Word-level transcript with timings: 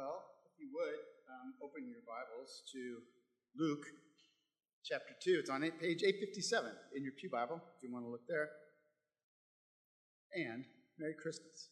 Well, 0.00 0.24
if 0.48 0.56
you 0.56 0.72
would, 0.72 1.00
um, 1.28 1.52
open 1.60 1.84
your 1.84 2.00
Bibles 2.08 2.64
to 2.72 3.04
Luke 3.52 3.84
chapter 4.82 5.12
2. 5.20 5.36
It's 5.40 5.50
on 5.50 5.60
page 5.60 6.00
857 6.00 6.72
in 6.96 7.04
your 7.04 7.12
Pew 7.20 7.28
Bible, 7.28 7.60
if 7.76 7.82
you 7.82 7.92
want 7.92 8.06
to 8.06 8.08
look 8.08 8.24
there. 8.26 8.48
And 10.32 10.64
Merry 10.98 11.12
Christmas. 11.20 11.68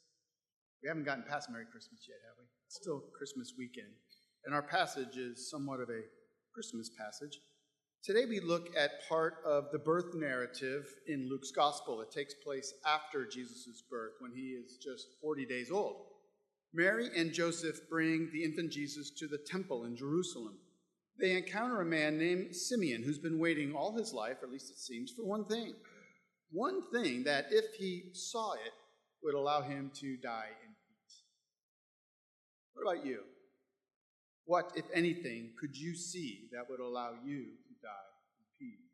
We 0.83 0.91
haven't 0.91 1.05
gotten 1.05 1.25
past 1.25 1.49
Merry 1.49 1.65
Christmas 1.73 2.05
yet, 2.07 2.19
have 2.29 2.37
we? 2.37 2.45
It's 2.67 2.77
still 2.77 3.01
Christmas 3.17 3.55
weekend. 3.57 3.97
And 4.45 4.55
our 4.55 4.61
passage 4.61 5.17
is 5.17 5.49
somewhat 5.49 5.81
of 5.81 5.89
a 5.89 6.05
Christmas 6.53 6.91
passage. 7.01 7.41
Today 8.05 8.27
we 8.29 8.41
look 8.41 8.77
at 8.77 9.09
part 9.09 9.37
of 9.47 9.73
the 9.73 9.79
birth 9.79 10.13
narrative 10.15 10.85
in 11.07 11.31
Luke's 11.31 11.51
gospel. 11.51 12.03
It 12.03 12.11
takes 12.11 12.35
place 12.45 12.75
after 12.85 13.27
Jesus' 13.27 13.83
birth 13.89 14.21
when 14.21 14.33
he 14.37 14.53
is 14.53 14.77
just 14.77 15.17
40 15.23 15.47
days 15.47 15.71
old. 15.71 16.18
Mary 16.73 17.09
and 17.17 17.33
Joseph 17.33 17.81
bring 17.89 18.31
the 18.33 18.45
infant 18.45 18.73
Jesus 18.73 19.11
to 19.19 19.27
the 19.27 19.39
temple 19.39 19.85
in 19.85 19.97
Jerusalem. 19.97 20.59
They 21.19 21.37
encounter 21.37 21.81
a 21.81 21.87
man 21.87 22.19
named 22.19 22.55
Simeon 22.55 23.03
who's 23.03 23.19
been 23.19 23.39
waiting 23.39 23.75
all 23.75 23.97
his 23.97 24.13
life, 24.13 24.39
at 24.43 24.51
least 24.51 24.71
it 24.71 24.79
seems, 24.79 25.11
for 25.11 25.25
one 25.25 25.45
thing. 25.47 25.75
One 26.51 26.83
thing 26.93 27.25
that, 27.25 27.47
if 27.51 27.75
he 27.79 28.11
saw 28.13 28.53
it, 28.53 28.73
would 29.23 29.35
allow 29.35 29.63
him 29.63 29.91
to 29.95 30.17
die 30.17 30.49
in 30.65 30.69
peace. 30.69 31.23
What 32.75 32.93
about 32.93 33.05
you? 33.05 33.21
What, 34.45 34.73
if 34.77 34.85
anything, 34.95 35.51
could 35.61 35.77
you 35.77 35.95
see 35.97 36.49
that 36.53 36.71
would 36.71 36.81
allow 36.81 37.15
you 37.25 37.45
to 37.45 37.75
die 37.83 38.11
in 38.39 38.67
peace? 38.67 38.89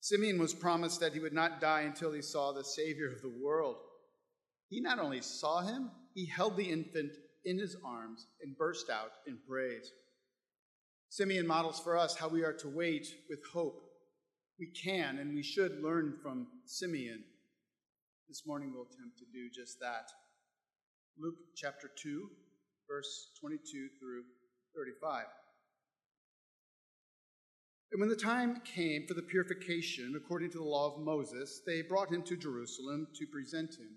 Simeon 0.00 0.38
was 0.38 0.54
promised 0.54 1.00
that 1.00 1.12
he 1.12 1.20
would 1.20 1.34
not 1.34 1.60
die 1.60 1.82
until 1.82 2.12
he 2.12 2.22
saw 2.22 2.52
the 2.52 2.64
Savior 2.64 3.12
of 3.12 3.20
the 3.20 3.34
world. 3.42 3.76
He 4.68 4.80
not 4.80 4.98
only 4.98 5.22
saw 5.22 5.60
him, 5.62 5.90
he 6.14 6.26
held 6.26 6.56
the 6.56 6.70
infant 6.70 7.12
in 7.44 7.58
his 7.58 7.76
arms 7.84 8.26
and 8.42 8.56
burst 8.56 8.90
out 8.90 9.12
in 9.26 9.38
praise. 9.48 9.92
Simeon 11.08 11.46
models 11.46 11.80
for 11.80 11.96
us 11.96 12.16
how 12.16 12.28
we 12.28 12.44
are 12.44 12.52
to 12.52 12.68
wait 12.68 13.06
with 13.30 13.40
hope. 13.52 13.82
We 14.58 14.66
can 14.66 15.18
and 15.18 15.34
we 15.34 15.42
should 15.42 15.82
learn 15.82 16.16
from 16.22 16.48
Simeon. 16.66 17.24
This 18.28 18.46
morning 18.46 18.72
we'll 18.74 18.82
attempt 18.82 19.18
to 19.18 19.24
do 19.32 19.48
just 19.48 19.80
that. 19.80 20.10
Luke 21.18 21.36
chapter 21.56 21.90
2, 21.96 22.28
verse 22.88 23.30
22 23.40 23.88
through 23.98 24.22
35. 24.76 25.24
And 27.90 28.00
when 28.00 28.10
the 28.10 28.16
time 28.16 28.60
came 28.66 29.06
for 29.06 29.14
the 29.14 29.22
purification 29.22 30.14
according 30.14 30.50
to 30.50 30.58
the 30.58 30.64
law 30.64 30.92
of 30.92 31.00
Moses, 31.00 31.62
they 31.66 31.80
brought 31.80 32.12
him 32.12 32.22
to 32.24 32.36
Jerusalem 32.36 33.06
to 33.14 33.26
present 33.26 33.70
him 33.70 33.96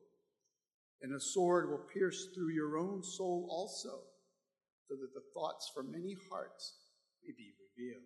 And 1.01 1.13
a 1.13 1.19
sword 1.19 1.69
will 1.69 1.81
pierce 1.89 2.27
through 2.33 2.53
your 2.53 2.77
own 2.77 3.01
soul 3.01 3.47
also, 3.49 4.05
so 4.87 4.93
that 4.95 5.13
the 5.13 5.25
thoughts 5.33 5.71
from 5.73 5.91
many 5.91 6.15
hearts 6.29 6.77
may 7.25 7.33
be 7.33 7.53
revealed. 7.57 8.05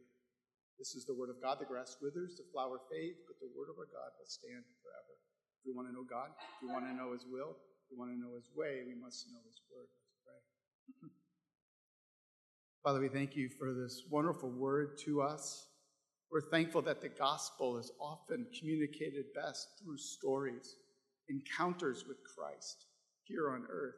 This 0.79 0.95
is 0.95 1.05
the 1.05 1.15
word 1.15 1.29
of 1.29 1.41
God. 1.41 1.59
The 1.59 1.65
grass 1.65 1.97
withers, 2.01 2.35
the 2.35 2.47
flower 2.51 2.79
fades, 2.91 3.19
but 3.27 3.39
the 3.39 3.51
word 3.55 3.71
of 3.71 3.79
our 3.79 3.87
God 3.87 4.11
will 4.19 4.27
stand 4.27 4.63
forever. 4.83 5.13
If 5.59 5.67
we 5.67 5.75
want 5.75 5.87
to 5.87 5.95
know 5.95 6.03
God, 6.03 6.35
if 6.35 6.67
we 6.67 6.71
want 6.71 6.85
to 6.87 6.95
know 6.95 7.11
his 7.11 7.25
will, 7.27 7.55
if 7.55 7.91
we 7.91 7.97
want 7.99 8.11
to 8.11 8.19
know 8.19 8.35
his 8.35 8.51
way, 8.55 8.83
we 8.83 8.95
must 8.95 9.27
know 9.31 9.39
his 9.47 9.59
word. 9.71 9.87
Let's 9.87 10.19
pray. 10.23 11.09
Father, 12.83 12.99
we 12.99 13.09
thank 13.09 13.35
you 13.35 13.49
for 13.49 13.73
this 13.73 14.03
wonderful 14.11 14.51
word 14.51 14.99
to 15.05 15.21
us. 15.21 15.67
We're 16.31 16.49
thankful 16.49 16.81
that 16.83 17.01
the 17.01 17.09
gospel 17.09 17.77
is 17.77 17.91
often 18.01 18.47
communicated 18.59 19.25
best 19.33 19.67
through 19.79 19.97
stories, 19.97 20.75
encounters 21.29 22.05
with 22.07 22.17
Christ 22.23 22.87
here 23.23 23.49
on 23.49 23.65
earth. 23.69 23.95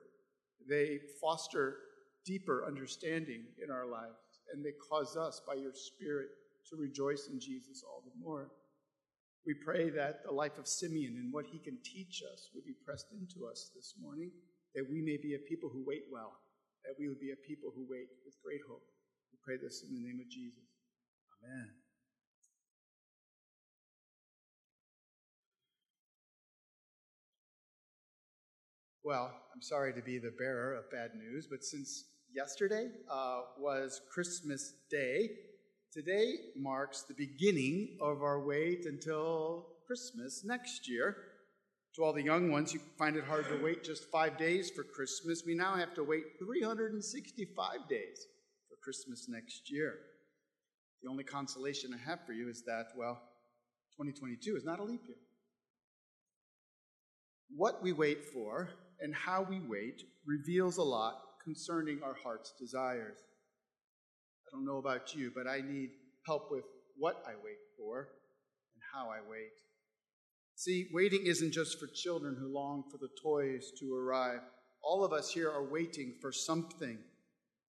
They 0.69 0.99
foster 1.21 1.77
deeper 2.25 2.65
understanding 2.67 3.45
in 3.63 3.71
our 3.71 3.85
lives 3.85 4.15
and 4.53 4.63
they 4.63 4.75
cause 4.89 5.17
us, 5.17 5.41
by 5.45 5.55
your 5.55 5.73
Spirit, 5.73 6.29
to 6.69 6.75
rejoice 6.75 7.27
in 7.31 7.39
Jesus 7.39 7.83
all 7.83 8.03
the 8.03 8.23
more. 8.23 8.51
We 9.45 9.53
pray 9.53 9.89
that 9.91 10.23
the 10.23 10.31
life 10.31 10.57
of 10.57 10.67
Simeon 10.67 11.15
and 11.19 11.31
what 11.31 11.45
he 11.47 11.59
can 11.59 11.77
teach 11.83 12.23
us 12.33 12.49
would 12.53 12.65
be 12.65 12.75
pressed 12.83 13.07
into 13.11 13.47
us 13.47 13.71
this 13.75 13.95
morning, 14.01 14.31
that 14.75 14.87
we 14.89 15.01
may 15.01 15.17
be 15.17 15.35
a 15.35 15.47
people 15.47 15.69
who 15.71 15.83
wait 15.87 16.03
well, 16.11 16.33
that 16.83 16.95
we 16.99 17.07
would 17.07 17.19
be 17.19 17.31
a 17.31 17.47
people 17.47 17.71
who 17.73 17.87
wait 17.89 18.07
with 18.25 18.35
great 18.43 18.61
hope. 18.67 18.83
We 19.31 19.39
pray 19.43 19.55
this 19.55 19.83
in 19.87 19.95
the 19.95 20.03
name 20.03 20.19
of 20.19 20.29
Jesus. 20.29 20.67
Amen. 21.43 21.86
Well, 29.07 29.31
I'm 29.55 29.61
sorry 29.61 29.93
to 29.93 30.01
be 30.01 30.17
the 30.19 30.33
bearer 30.37 30.75
of 30.75 30.91
bad 30.91 31.11
news, 31.15 31.47
but 31.49 31.63
since 31.63 32.03
yesterday 32.35 32.89
uh, 33.09 33.43
was 33.57 34.01
Christmas 34.11 34.73
Day. 34.91 35.29
Today 35.93 36.33
marks 36.57 37.03
the 37.03 37.13
beginning 37.13 37.99
of 38.01 38.21
our 38.21 38.45
wait 38.45 38.85
until 38.85 39.67
Christmas 39.87 40.43
next 40.43 40.89
year. 40.89 41.15
To 41.95 42.03
all 42.03 42.11
the 42.11 42.21
young 42.21 42.51
ones, 42.51 42.73
you 42.73 42.81
find 42.99 43.15
it 43.15 43.23
hard 43.23 43.47
to 43.47 43.63
wait 43.63 43.81
just 43.81 44.11
five 44.11 44.37
days 44.37 44.71
for 44.75 44.83
Christmas. 44.83 45.41
We 45.47 45.55
now 45.55 45.75
have 45.75 45.93
to 45.93 46.03
wait 46.03 46.23
365 46.37 47.87
days 47.89 48.27
for 48.67 48.75
Christmas 48.83 49.27
next 49.29 49.71
year. 49.71 49.93
The 51.01 51.09
only 51.09 51.23
consolation 51.23 51.91
I 51.93 52.09
have 52.09 52.25
for 52.25 52.33
you 52.33 52.49
is 52.49 52.61
that, 52.65 52.87
well, 52.97 53.21
2022 53.95 54.57
is 54.57 54.65
not 54.65 54.81
a 54.81 54.83
leap 54.83 55.03
year. 55.07 55.15
What 57.55 57.81
we 57.81 57.93
wait 57.93 58.25
for 58.25 58.69
and 58.99 59.13
how 59.13 59.45
we 59.47 59.59
wait 59.59 60.03
reveals 60.25 60.77
a 60.77 60.83
lot 60.83 61.21
concerning 61.43 61.99
our 62.03 62.15
heart's 62.23 62.53
desires. 62.59 63.17
I 64.47 64.55
don't 64.55 64.65
know 64.65 64.77
about 64.77 65.15
you, 65.15 65.31
but 65.35 65.47
I 65.47 65.61
need 65.61 65.89
help 66.25 66.51
with 66.51 66.65
what 66.97 67.23
I 67.27 67.31
wait 67.43 67.57
for 67.77 67.99
and 67.99 68.81
how 68.93 69.09
I 69.09 69.19
wait. 69.29 69.53
See, 70.55 70.89
waiting 70.91 71.25
isn't 71.25 71.51
just 71.51 71.79
for 71.79 71.87
children 71.87 72.35
who 72.39 72.53
long 72.53 72.83
for 72.91 72.97
the 72.97 73.09
toys 73.21 73.71
to 73.79 73.95
arrive. 73.95 74.39
All 74.81 75.03
of 75.03 75.13
us 75.13 75.31
here 75.31 75.51
are 75.51 75.69
waiting 75.69 76.15
for 76.21 76.31
something. 76.31 76.97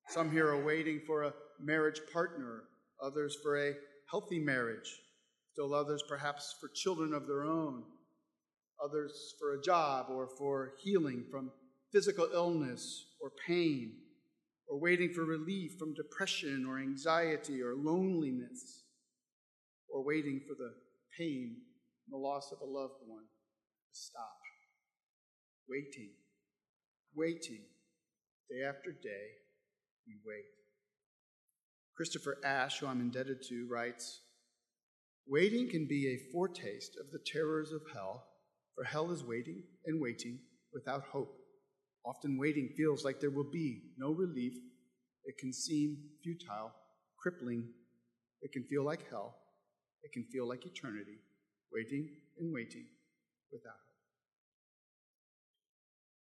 Some 0.08 0.32
here 0.32 0.48
are 0.48 0.64
waiting 0.64 1.00
for 1.06 1.24
a 1.24 1.34
marriage 1.60 2.00
partner, 2.12 2.62
others 3.02 3.36
for 3.42 3.58
a 3.58 3.74
healthy 4.10 4.38
marriage, 4.38 4.90
still 5.52 5.74
others 5.74 6.02
perhaps 6.08 6.54
for 6.60 6.69
children 6.69 7.12
of 7.12 7.26
their 7.26 7.44
own, 7.44 7.84
others 8.82 9.34
for 9.38 9.54
a 9.54 9.62
job 9.62 10.06
or 10.10 10.28
for 10.38 10.72
healing 10.82 11.25
from 11.30 11.50
physical 11.92 12.28
illness 12.32 13.06
or 13.20 13.32
pain, 13.46 13.92
or 14.69 14.78
waiting 14.78 15.10
for 15.12 15.25
relief 15.25 15.72
from 15.78 15.94
depression 15.94 16.66
or 16.69 16.78
anxiety 16.78 17.62
or 17.62 17.75
loneliness 17.75 18.82
or 19.88 20.04
waiting 20.04 20.40
for 20.46 20.54
the 20.54 20.72
pain 21.16 21.56
and 22.06 22.12
the 22.12 22.16
loss 22.16 22.52
of 22.52 22.60
a 22.60 22.70
loved 22.70 23.00
one 23.06 23.22
to 23.22 23.98
stop. 23.98 24.36
Waiting, 25.69 26.10
waiting, 27.14 27.64
day 28.50 28.62
after 28.66 28.90
day, 28.90 29.28
we 30.06 30.14
wait. 30.24 30.44
Christopher 31.96 32.38
Ash, 32.44 32.78
who 32.78 32.86
I'm 32.86 33.00
indebted 33.00 33.42
to, 33.48 33.66
writes 33.69 34.20
Waiting 35.26 35.69
can 35.69 35.86
be 35.86 36.06
a 36.08 36.32
foretaste 36.32 36.96
of 36.98 37.10
the 37.10 37.19
terrors 37.19 37.72
of 37.72 37.82
hell, 37.92 38.27
for 38.78 38.84
hell 38.84 39.10
is 39.10 39.25
waiting 39.25 39.60
and 39.86 40.00
waiting 40.00 40.38
without 40.72 41.02
hope. 41.02 41.34
Often 42.06 42.38
waiting 42.38 42.70
feels 42.76 43.04
like 43.04 43.19
there 43.19 43.30
will 43.30 43.50
be 43.50 43.82
no 43.98 44.12
relief. 44.12 44.52
It 45.25 45.36
can 45.36 45.52
seem 45.52 45.96
futile, 46.22 46.70
crippling. 47.20 47.64
It 48.40 48.52
can 48.52 48.62
feel 48.70 48.84
like 48.84 49.10
hell. 49.10 49.34
It 50.04 50.12
can 50.12 50.25
feel 50.32 50.48
like 50.48 50.64
eternity, 50.64 51.19
waiting 51.72 52.08
and 52.38 52.54
waiting 52.54 52.86
without 53.50 53.72
hope. 53.72 53.88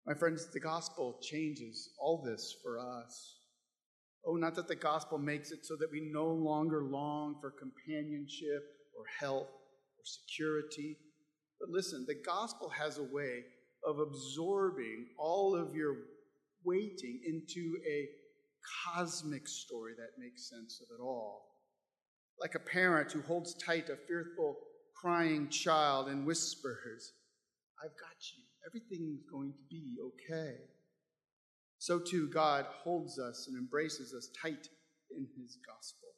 My 0.06 0.14
friends, 0.14 0.52
the 0.52 0.60
gospel 0.60 1.20
changes 1.22 1.92
all 1.98 2.22
this 2.26 2.58
for 2.62 2.78
us. 2.78 3.38
Oh, 4.28 4.36
not 4.36 4.56
that 4.56 4.68
the 4.68 4.76
gospel 4.76 5.18
makes 5.18 5.52
it 5.52 5.66
so 5.66 5.78
that 5.78 5.92
we 5.94 6.12
no 6.12 6.28
longer 6.28 6.84
long 6.84 7.38
for 7.40 7.52
companionship 7.52 8.64
or 8.98 9.06
health 9.18 9.48
or 9.48 10.04
security. 10.04 10.98
But 11.64 11.72
listen, 11.72 12.04
the 12.06 12.22
gospel 12.26 12.68
has 12.68 12.98
a 12.98 13.04
way 13.04 13.46
of 13.88 14.00
absorbing 14.00 15.08
all 15.18 15.56
of 15.56 15.74
your 15.74 15.96
waiting 16.66 17.22
into 17.26 17.78
a 17.90 18.10
cosmic 18.84 19.48
story 19.48 19.94
that 19.98 20.22
makes 20.22 20.50
sense 20.50 20.82
of 20.82 20.94
it 20.94 21.02
all. 21.02 21.46
Like 22.38 22.56
a 22.56 22.60
parent 22.60 23.14
who 23.14 23.22
holds 23.22 23.54
tight 23.54 23.88
a 23.88 23.96
fearful, 23.96 24.58
crying 24.94 25.48
child 25.48 26.10
and 26.10 26.26
whispers, 26.26 27.14
I've 27.82 27.98
got 27.98 28.18
you. 28.36 28.44
Everything's 28.68 29.24
going 29.32 29.54
to 29.54 29.64
be 29.70 29.96
okay. 30.02 30.56
So 31.78 31.98
too, 31.98 32.28
God 32.28 32.66
holds 32.84 33.18
us 33.18 33.48
and 33.48 33.58
embraces 33.58 34.14
us 34.14 34.28
tight 34.42 34.68
in 35.12 35.28
his 35.38 35.58
gospel. 35.66 36.10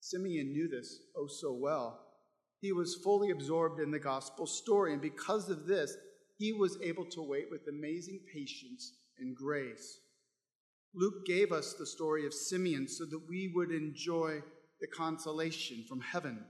Simeon 0.00 0.50
knew 0.50 0.66
this 0.66 0.98
oh 1.14 1.26
so 1.26 1.52
well. 1.52 2.03
He 2.64 2.72
was 2.72 2.94
fully 2.94 3.30
absorbed 3.30 3.78
in 3.78 3.90
the 3.90 3.98
gospel 3.98 4.46
story, 4.46 4.94
and 4.94 5.02
because 5.02 5.50
of 5.50 5.66
this, 5.66 5.94
he 6.38 6.54
was 6.54 6.78
able 6.80 7.04
to 7.10 7.20
wait 7.20 7.50
with 7.50 7.68
amazing 7.68 8.20
patience 8.32 8.94
and 9.18 9.36
grace. 9.36 9.98
Luke 10.94 11.26
gave 11.26 11.52
us 11.52 11.74
the 11.74 11.84
story 11.84 12.24
of 12.24 12.32
Simeon 12.32 12.88
so 12.88 13.04
that 13.04 13.28
we 13.28 13.52
would 13.54 13.70
enjoy 13.70 14.40
the 14.80 14.86
consolation 14.86 15.84
from 15.86 16.00
heaven, 16.00 16.42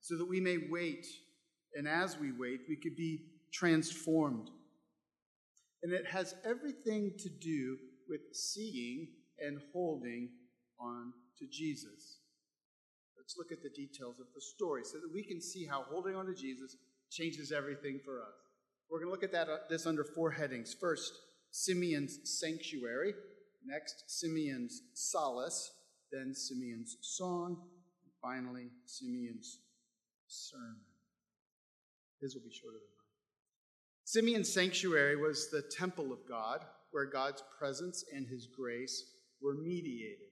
so 0.00 0.16
that 0.18 0.28
we 0.28 0.40
may 0.40 0.58
wait, 0.68 1.06
and 1.76 1.86
as 1.86 2.18
we 2.18 2.32
wait, 2.32 2.62
we 2.68 2.74
could 2.74 2.96
be 2.96 3.26
transformed. 3.52 4.50
And 5.84 5.92
it 5.92 6.06
has 6.06 6.34
everything 6.44 7.12
to 7.20 7.28
do 7.28 7.76
with 8.08 8.22
seeing 8.32 9.06
and 9.38 9.60
holding 9.72 10.30
on 10.80 11.12
to 11.38 11.46
Jesus. 11.48 12.19
Let's 13.30 13.38
look 13.38 13.52
at 13.56 13.62
the 13.62 13.70
details 13.70 14.18
of 14.18 14.26
the 14.34 14.40
story 14.40 14.82
so 14.84 14.98
that 14.98 15.08
we 15.14 15.22
can 15.22 15.40
see 15.40 15.64
how 15.64 15.84
holding 15.88 16.16
on 16.16 16.26
to 16.26 16.34
Jesus 16.34 16.76
changes 17.12 17.52
everything 17.52 18.00
for 18.04 18.20
us. 18.22 18.34
We're 18.90 18.98
going 18.98 19.06
to 19.06 19.12
look 19.12 19.22
at 19.22 19.30
that, 19.30 19.48
uh, 19.48 19.58
this 19.68 19.86
under 19.86 20.02
four 20.02 20.32
headings. 20.32 20.74
First, 20.74 21.12
Simeon's 21.52 22.18
sanctuary. 22.24 23.14
Next, 23.64 24.02
Simeon's 24.08 24.82
solace. 24.94 25.70
Then, 26.10 26.34
Simeon's 26.34 26.96
song. 27.02 27.58
And 28.02 28.12
finally, 28.20 28.66
Simeon's 28.86 29.58
sermon. 30.26 30.80
His 32.20 32.34
will 32.34 32.42
be 32.42 32.50
shorter 32.50 32.78
than 32.78 32.88
mine. 32.96 33.06
Simeon's 34.06 34.52
sanctuary 34.52 35.14
was 35.14 35.50
the 35.50 35.62
temple 35.70 36.12
of 36.12 36.18
God, 36.28 36.64
where 36.90 37.06
God's 37.06 37.44
presence 37.56 38.04
and 38.12 38.26
his 38.26 38.48
grace 38.48 39.04
were 39.40 39.54
mediated. 39.54 40.29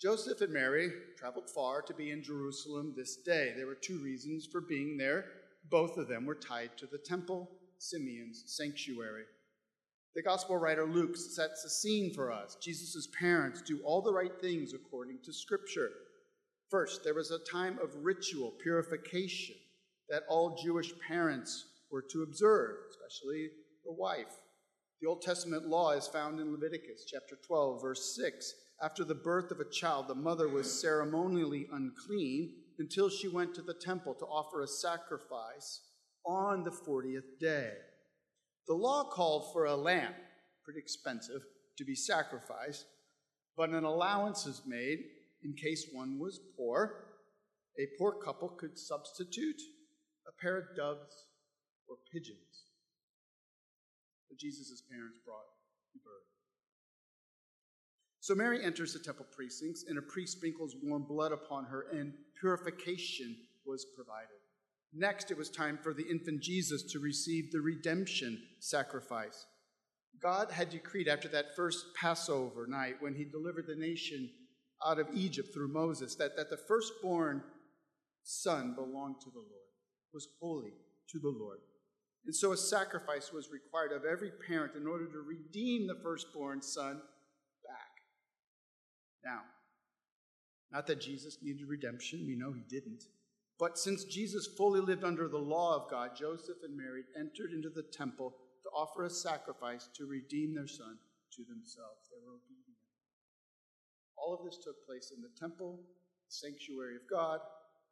Joseph 0.00 0.42
and 0.42 0.52
Mary 0.52 0.92
traveled 1.18 1.48
far 1.48 1.80
to 1.80 1.94
be 1.94 2.10
in 2.10 2.22
Jerusalem 2.22 2.92
this 2.94 3.16
day. 3.16 3.54
There 3.56 3.66
were 3.66 3.74
two 3.74 3.98
reasons 3.98 4.46
for 4.46 4.60
being 4.60 4.98
there. 4.98 5.24
Both 5.70 5.96
of 5.96 6.06
them 6.06 6.26
were 6.26 6.34
tied 6.34 6.76
to 6.76 6.86
the 6.86 6.98
temple, 6.98 7.50
Simeon's 7.78 8.44
sanctuary. 8.46 9.24
The 10.14 10.22
gospel 10.22 10.58
writer 10.58 10.84
Luke 10.84 11.16
sets 11.16 11.64
a 11.64 11.70
scene 11.70 12.12
for 12.12 12.30
us. 12.30 12.58
Jesus' 12.62 13.08
parents 13.18 13.62
do 13.62 13.80
all 13.84 14.02
the 14.02 14.12
right 14.12 14.38
things 14.38 14.74
according 14.74 15.18
to 15.24 15.32
Scripture. 15.32 15.90
First, 16.70 17.02
there 17.02 17.14
was 17.14 17.30
a 17.30 17.38
time 17.50 17.78
of 17.82 18.04
ritual 18.04 18.52
purification 18.62 19.56
that 20.10 20.24
all 20.28 20.60
Jewish 20.62 20.92
parents 21.06 21.64
were 21.90 22.04
to 22.10 22.22
observe, 22.22 22.76
especially 22.90 23.48
the 23.84 23.92
wife. 23.92 24.40
The 25.00 25.08
Old 25.08 25.22
Testament 25.22 25.68
law 25.68 25.92
is 25.92 26.06
found 26.06 26.38
in 26.38 26.52
Leviticus 26.52 27.04
chapter 27.10 27.36
12, 27.46 27.80
verse 27.80 28.14
6. 28.14 28.54
After 28.82 29.04
the 29.04 29.14
birth 29.14 29.50
of 29.50 29.60
a 29.60 29.70
child, 29.70 30.08
the 30.08 30.14
mother 30.14 30.48
was 30.48 30.80
ceremonially 30.80 31.66
unclean 31.72 32.52
until 32.78 33.08
she 33.08 33.28
went 33.28 33.54
to 33.54 33.62
the 33.62 33.74
temple 33.74 34.14
to 34.14 34.26
offer 34.26 34.62
a 34.62 34.66
sacrifice 34.66 35.80
on 36.26 36.62
the 36.62 36.70
40th 36.70 37.38
day. 37.40 37.72
The 38.66 38.74
law 38.74 39.04
called 39.04 39.52
for 39.52 39.64
a 39.64 39.76
lamb, 39.76 40.12
pretty 40.64 40.80
expensive, 40.80 41.42
to 41.78 41.84
be 41.84 41.94
sacrificed, 41.94 42.84
but 43.56 43.70
an 43.70 43.84
allowance 43.84 44.44
is 44.44 44.62
made 44.66 44.98
in 45.42 45.54
case 45.54 45.86
one 45.92 46.18
was 46.18 46.40
poor. 46.56 47.04
A 47.78 47.86
poor 47.98 48.12
couple 48.12 48.48
could 48.48 48.78
substitute 48.78 49.60
a 50.26 50.32
pair 50.42 50.58
of 50.58 50.76
doves 50.76 51.26
or 51.88 51.96
pigeons 52.12 52.66
But 54.28 54.38
Jesus' 54.38 54.82
parents 54.90 55.18
brought 55.24 55.46
to 55.92 55.98
birth. 55.98 56.35
So 58.26 58.34
Mary 58.34 58.58
enters 58.60 58.92
the 58.92 58.98
temple 58.98 59.24
precincts, 59.30 59.84
and 59.88 59.98
a 59.98 60.02
priest 60.02 60.32
sprinkles 60.32 60.74
warm 60.82 61.04
blood 61.04 61.30
upon 61.30 61.64
her, 61.66 61.86
and 61.92 62.12
purification 62.40 63.36
was 63.64 63.86
provided. 63.94 64.34
Next, 64.92 65.30
it 65.30 65.36
was 65.36 65.48
time 65.48 65.78
for 65.80 65.94
the 65.94 66.02
infant 66.10 66.42
Jesus 66.42 66.82
to 66.90 66.98
receive 66.98 67.52
the 67.52 67.60
redemption 67.60 68.42
sacrifice. 68.58 69.46
God 70.20 70.50
had 70.50 70.70
decreed 70.70 71.06
after 71.06 71.28
that 71.28 71.54
first 71.54 71.94
Passover 71.94 72.66
night, 72.66 72.96
when 72.98 73.14
he 73.14 73.22
delivered 73.22 73.68
the 73.68 73.76
nation 73.76 74.28
out 74.84 74.98
of 74.98 75.06
Egypt 75.14 75.54
through 75.54 75.72
Moses, 75.72 76.16
that, 76.16 76.34
that 76.36 76.50
the 76.50 76.56
firstborn 76.56 77.44
son 78.24 78.74
belonged 78.74 79.20
to 79.20 79.30
the 79.30 79.38
Lord, 79.38 79.70
was 80.12 80.26
holy 80.40 80.72
to 81.10 81.20
the 81.20 81.28
Lord. 81.28 81.58
And 82.24 82.34
so 82.34 82.50
a 82.50 82.56
sacrifice 82.56 83.32
was 83.32 83.52
required 83.52 83.92
of 83.92 84.04
every 84.04 84.32
parent 84.48 84.74
in 84.74 84.88
order 84.88 85.06
to 85.06 85.20
redeem 85.20 85.86
the 85.86 86.00
firstborn 86.02 86.60
son 86.60 87.02
now, 89.24 89.40
not 90.72 90.86
that 90.86 91.00
Jesus 91.00 91.38
needed 91.42 91.68
redemption, 91.68 92.24
we 92.26 92.36
know 92.36 92.52
he 92.52 92.64
didn't. 92.68 93.04
But 93.58 93.78
since 93.78 94.04
Jesus 94.04 94.46
fully 94.46 94.80
lived 94.80 95.04
under 95.04 95.28
the 95.28 95.38
law 95.38 95.76
of 95.76 95.90
God, 95.90 96.10
Joseph 96.18 96.58
and 96.62 96.76
Mary 96.76 97.04
entered 97.18 97.52
into 97.52 97.70
the 97.70 97.84
temple 97.84 98.36
to 98.62 98.68
offer 98.70 99.04
a 99.04 99.10
sacrifice 99.10 99.88
to 99.94 100.06
redeem 100.06 100.54
their 100.54 100.66
son 100.66 100.98
to 101.32 101.42
themselves. 101.44 102.10
They 102.10 102.20
were 102.24 102.34
obedient. 102.34 102.76
All 104.18 104.34
of 104.34 104.44
this 104.44 104.58
took 104.62 104.84
place 104.86 105.12
in 105.14 105.22
the 105.22 105.30
temple, 105.38 105.80
the 106.28 106.34
sanctuary 106.34 106.96
of 106.96 107.02
God, 107.08 107.40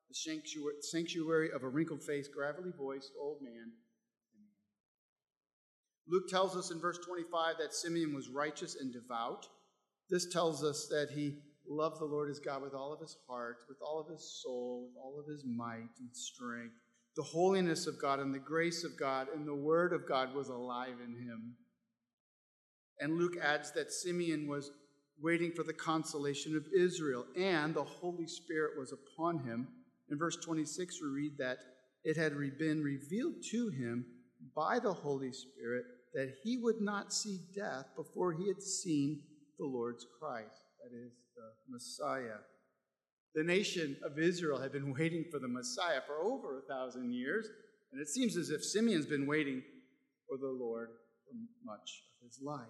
the 0.08 0.80
sanctuary 0.80 1.50
of 1.54 1.62
a 1.62 1.68
wrinkled 1.68 2.02
faced, 2.02 2.32
gravelly 2.34 2.72
voiced 2.76 3.12
old 3.18 3.40
man. 3.40 3.72
Luke 6.06 6.28
tells 6.28 6.56
us 6.56 6.70
in 6.70 6.78
verse 6.80 6.98
25 6.98 7.56
that 7.58 7.72
Simeon 7.72 8.14
was 8.14 8.28
righteous 8.28 8.76
and 8.76 8.92
devout. 8.92 9.48
This 10.10 10.26
tells 10.26 10.62
us 10.62 10.86
that 10.88 11.10
he 11.14 11.38
loved 11.68 12.00
the 12.00 12.04
Lord 12.04 12.28
his 12.28 12.40
God 12.40 12.62
with 12.62 12.74
all 12.74 12.92
of 12.92 13.00
his 13.00 13.16
heart, 13.28 13.56
with 13.68 13.78
all 13.80 14.00
of 14.00 14.08
his 14.08 14.40
soul, 14.42 14.88
with 14.88 15.02
all 15.02 15.18
of 15.18 15.26
his 15.26 15.44
might 15.44 15.88
and 15.98 16.14
strength. 16.14 16.74
The 17.16 17.22
holiness 17.22 17.86
of 17.86 18.00
God 18.00 18.20
and 18.20 18.34
the 18.34 18.38
grace 18.38 18.84
of 18.84 18.98
God 18.98 19.28
and 19.34 19.46
the 19.46 19.54
word 19.54 19.92
of 19.92 20.06
God 20.06 20.34
was 20.34 20.48
alive 20.48 20.96
in 21.02 21.14
him. 21.14 21.54
And 23.00 23.16
Luke 23.16 23.36
adds 23.42 23.72
that 23.72 23.92
Simeon 23.92 24.46
was 24.46 24.70
waiting 25.20 25.52
for 25.52 25.62
the 25.62 25.72
consolation 25.72 26.56
of 26.56 26.66
Israel, 26.76 27.24
and 27.36 27.74
the 27.74 27.84
Holy 27.84 28.26
Spirit 28.26 28.78
was 28.78 28.92
upon 28.92 29.38
him. 29.44 29.68
In 30.10 30.18
verse 30.18 30.36
26, 30.36 31.00
we 31.02 31.08
read 31.08 31.38
that 31.38 31.58
it 32.02 32.16
had 32.16 32.34
been 32.58 32.82
revealed 32.82 33.34
to 33.50 33.68
him 33.68 34.04
by 34.54 34.78
the 34.78 34.92
Holy 34.92 35.32
Spirit 35.32 35.84
that 36.12 36.34
he 36.42 36.58
would 36.58 36.80
not 36.80 37.12
see 37.12 37.38
death 37.54 37.86
before 37.96 38.32
he 38.32 38.46
had 38.48 38.62
seen 38.62 39.22
the 39.58 39.66
Lord's 39.66 40.06
Christ, 40.18 40.62
that 40.82 40.96
is, 40.96 41.12
the 41.36 41.50
Messiah. 41.68 42.38
The 43.34 43.42
nation 43.42 43.96
of 44.04 44.18
Israel 44.18 44.60
had 44.60 44.72
been 44.72 44.94
waiting 44.98 45.24
for 45.30 45.38
the 45.38 45.48
Messiah 45.48 46.00
for 46.06 46.20
over 46.20 46.58
a 46.58 46.72
thousand 46.72 47.12
years, 47.12 47.48
and 47.92 48.00
it 48.00 48.08
seems 48.08 48.36
as 48.36 48.50
if 48.50 48.64
Simeon's 48.64 49.06
been 49.06 49.26
waiting 49.26 49.62
for 50.28 50.38
the 50.38 50.48
Lord 50.48 50.90
for 51.24 51.34
much 51.64 52.02
of 52.20 52.26
his 52.26 52.40
life. 52.42 52.66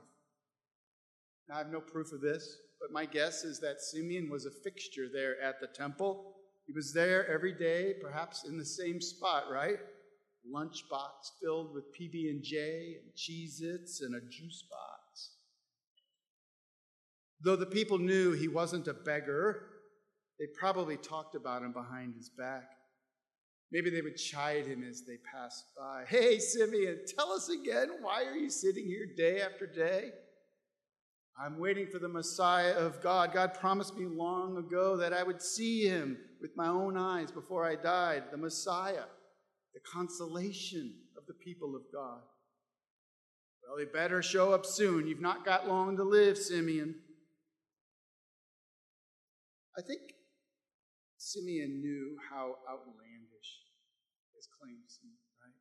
Now, 1.49 1.57
I 1.57 1.59
have 1.59 1.73
no 1.73 1.81
proof 1.81 2.12
of 2.12 2.21
this, 2.21 2.57
but 2.81 2.93
my 2.93 3.05
guess 3.05 3.45
is 3.45 3.61
that 3.61 3.81
Simeon 3.81 4.31
was 4.31 4.47
a 4.47 4.50
fixture 4.62 5.09
there 5.12 5.41
at 5.41 5.61
the 5.61 5.67
temple, 5.67 6.33
He 6.67 6.73
was 6.73 6.95
there 6.95 7.31
every 7.31 7.53
day, 7.53 7.95
perhaps 8.00 8.45
in 8.49 8.57
the 8.57 8.64
same 8.64 9.00
spot, 9.00 9.45
right? 9.50 9.79
Lunchbox 10.50 11.41
filled 11.43 11.75
with 11.75 11.85
PB 11.95 12.31
and 12.31 12.43
J 12.43 12.97
and 13.03 13.12
Cheez-Its 13.14 14.03
and 14.03 14.14
a 14.14 14.21
juice 14.21 14.64
box. 14.71 14.93
Though 17.41 17.57
the 17.57 17.67
people 17.67 17.99
knew 17.99 18.33
he 18.33 18.49
wasn't 18.49 18.88
a 18.88 18.95
beggar, 18.95 19.67
they 20.38 20.47
probably 20.59 20.97
talked 20.97 21.35
about 21.35 21.62
him 21.62 21.73
behind 21.73 22.14
his 22.14 22.31
back. 22.31 22.71
Maybe 23.73 23.91
they 23.91 24.03
would 24.03 24.17
chide 24.17 24.67
him 24.67 24.85
as 24.88 25.03
they 25.03 25.17
passed 25.33 25.64
by. 25.76 26.05
Hey, 26.09 26.38
Simeon, 26.38 27.00
tell 27.17 27.33
us 27.33 27.49
again, 27.49 27.88
why 28.00 28.25
are 28.25 28.37
you 28.37 28.50
sitting 28.50 28.87
here 28.87 29.07
day 29.17 29.41
after 29.41 29.67
day? 29.67 30.11
I'm 31.37 31.59
waiting 31.59 31.88
for 31.88 31.99
the 31.99 32.09
Messiah 32.09 32.75
of 32.75 33.03
God. 33.03 33.33
God 33.33 33.55
promised 33.55 33.97
me 33.97 34.07
long 34.07 34.57
ago 34.57 34.97
that 34.99 35.12
I 35.12 35.25
would 35.25 35.43
see 35.43 35.88
him 35.88 36.17
with 36.41 36.57
my 36.57 36.69
own 36.69 36.97
eyes 36.97 37.33
before 37.33 37.67
I 37.67 37.75
died, 37.75 38.25
the 38.31 38.37
Messiah, 38.37 39.07
the 39.73 39.81
consolation 39.81 40.95
of 41.17 41.26
the 41.26 41.35
people 41.35 41.75
of 41.75 41.83
God. 41.93 42.21
Well, 43.67 43.79
he 43.79 43.87
better 43.87 44.23
show 44.23 44.53
up 44.53 44.64
soon. 44.64 45.09
You've 45.09 45.21
not 45.21 45.45
got 45.45 45.67
long 45.67 45.97
to 45.97 46.05
live, 46.05 46.38
Simeon. 46.38 46.95
I 49.76 49.83
think 49.83 50.14
Simeon 51.19 51.81
knew 51.81 52.16
how 52.31 52.57
outlandish 52.71 53.50
his 54.37 54.47
claims 54.47 54.99
seemed, 55.00 55.19
right? 55.43 55.54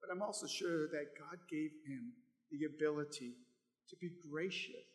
But 0.00 0.12
I'm 0.12 0.22
also 0.22 0.46
sure 0.46 0.88
that 0.88 1.16
God 1.18 1.38
gave 1.50 1.70
him 1.86 2.12
the 2.50 2.66
ability 2.66 3.34
to 3.88 3.96
be 3.96 4.10
gracious 4.30 4.86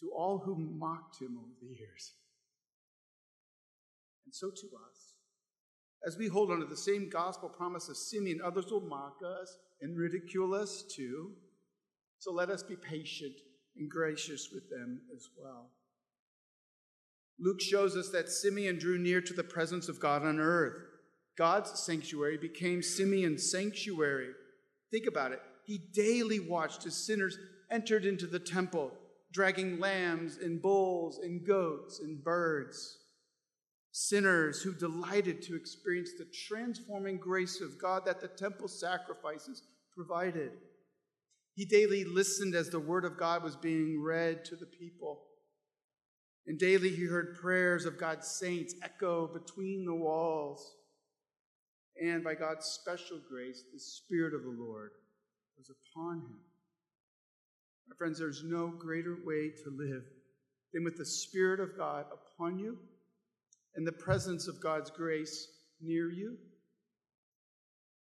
to 0.00 0.10
all 0.10 0.38
who 0.38 0.56
mocked 0.56 1.20
him 1.20 1.38
over 1.38 1.54
the 1.60 1.74
years. 1.74 2.12
And 4.26 4.34
so 4.34 4.50
to 4.50 4.66
us. 4.90 5.14
As 6.06 6.18
we 6.18 6.28
hold 6.28 6.50
on 6.50 6.60
to 6.60 6.66
the 6.66 6.76
same 6.76 7.08
gospel 7.08 7.48
promise 7.48 7.88
of 7.88 7.96
Simeon, 7.96 8.40
others 8.44 8.70
will 8.70 8.82
mock 8.82 9.20
us 9.24 9.56
and 9.80 9.96
ridicule 9.96 10.54
us 10.54 10.84
too. 10.94 11.32
So 12.18 12.30
let 12.32 12.50
us 12.50 12.62
be 12.62 12.76
patient 12.76 13.34
and 13.76 13.90
gracious 13.90 14.50
with 14.52 14.68
them 14.68 15.00
as 15.14 15.28
well. 15.38 15.70
Luke 17.38 17.60
shows 17.60 17.96
us 17.96 18.10
that 18.10 18.28
Simeon 18.28 18.78
drew 18.78 18.98
near 18.98 19.20
to 19.20 19.34
the 19.34 19.44
presence 19.44 19.88
of 19.88 20.00
God 20.00 20.22
on 20.22 20.38
earth. 20.38 20.82
God's 21.36 21.80
sanctuary 21.80 22.38
became 22.38 22.82
Simeon's 22.82 23.50
sanctuary. 23.50 24.30
Think 24.90 25.06
about 25.06 25.32
it. 25.32 25.40
He 25.64 25.78
daily 25.92 26.38
watched 26.38 26.86
as 26.86 27.06
sinners 27.06 27.36
entered 27.70 28.04
into 28.04 28.26
the 28.26 28.38
temple, 28.38 28.92
dragging 29.32 29.80
lambs 29.80 30.36
and 30.36 30.62
bulls 30.62 31.18
and 31.18 31.44
goats 31.44 31.98
and 31.98 32.22
birds. 32.22 32.98
Sinners 33.90 34.62
who 34.62 34.74
delighted 34.74 35.42
to 35.42 35.56
experience 35.56 36.10
the 36.16 36.26
transforming 36.48 37.16
grace 37.16 37.60
of 37.60 37.80
God 37.80 38.04
that 38.06 38.20
the 38.20 38.28
temple 38.28 38.68
sacrifices 38.68 39.62
provided. 39.96 40.52
He 41.54 41.64
daily 41.64 42.04
listened 42.04 42.54
as 42.54 42.70
the 42.70 42.80
word 42.80 43.04
of 43.04 43.18
God 43.18 43.42
was 43.42 43.56
being 43.56 44.02
read 44.02 44.44
to 44.46 44.56
the 44.56 44.66
people. 44.66 45.22
And 46.46 46.58
daily 46.58 46.90
he 46.90 47.04
heard 47.04 47.38
prayers 47.40 47.86
of 47.86 47.98
God's 47.98 48.28
saints 48.28 48.74
echo 48.82 49.26
between 49.26 49.84
the 49.84 49.94
walls. 49.94 50.74
And 52.00 52.22
by 52.22 52.34
God's 52.34 52.66
special 52.66 53.18
grace, 53.28 53.64
the 53.72 53.80
Spirit 53.80 54.34
of 54.34 54.42
the 54.42 54.50
Lord 54.50 54.90
was 55.56 55.70
upon 55.70 56.18
him. 56.18 56.38
My 57.88 57.96
friends, 57.96 58.18
there's 58.18 58.42
no 58.44 58.68
greater 58.68 59.16
way 59.24 59.52
to 59.62 59.70
live 59.70 60.04
than 60.72 60.84
with 60.84 60.98
the 60.98 61.06
Spirit 61.06 61.60
of 61.60 61.76
God 61.76 62.06
upon 62.12 62.58
you 62.58 62.78
and 63.74 63.86
the 63.86 63.92
presence 63.92 64.48
of 64.48 64.60
God's 64.60 64.90
grace 64.90 65.48
near 65.80 66.10
you. 66.10 66.36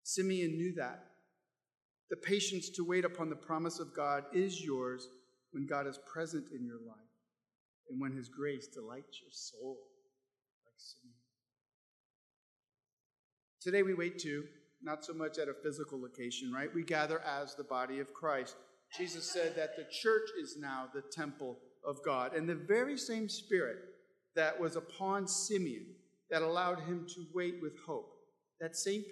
Simeon 0.02 0.56
knew 0.56 0.74
that. 0.74 1.04
The 2.10 2.16
patience 2.16 2.70
to 2.70 2.84
wait 2.84 3.04
upon 3.04 3.30
the 3.30 3.36
promise 3.36 3.78
of 3.78 3.94
God 3.94 4.24
is 4.32 4.64
yours 4.64 5.08
when 5.52 5.66
God 5.66 5.86
is 5.86 5.98
present 6.06 6.46
in 6.54 6.64
your 6.64 6.80
life 6.86 7.07
and 7.90 8.00
when 8.00 8.12
his 8.12 8.28
grace 8.28 8.66
delights 8.66 9.20
your 9.20 9.30
soul, 9.32 9.78
like 10.64 10.74
Simeon. 10.76 11.14
Today 13.60 13.82
we 13.82 13.94
wait 13.94 14.18
too, 14.18 14.44
not 14.82 15.04
so 15.04 15.12
much 15.12 15.38
at 15.38 15.48
a 15.48 15.54
physical 15.62 16.00
location, 16.00 16.52
right? 16.52 16.72
We 16.74 16.84
gather 16.84 17.20
as 17.20 17.54
the 17.54 17.64
body 17.64 17.98
of 17.98 18.14
Christ. 18.14 18.56
Jesus 18.96 19.30
said 19.30 19.56
that 19.56 19.76
the 19.76 19.86
church 19.90 20.30
is 20.40 20.56
now 20.58 20.86
the 20.94 21.02
temple 21.12 21.58
of 21.86 21.96
God. 22.04 22.34
And 22.34 22.48
the 22.48 22.54
very 22.54 22.96
same 22.96 23.28
spirit 23.28 23.78
that 24.36 24.58
was 24.58 24.76
upon 24.76 25.26
Simeon 25.26 25.86
that 26.30 26.42
allowed 26.42 26.80
him 26.80 27.06
to 27.14 27.26
wait 27.34 27.56
with 27.60 27.72
hope, 27.86 28.10
that 28.60 28.76
same 28.76 29.02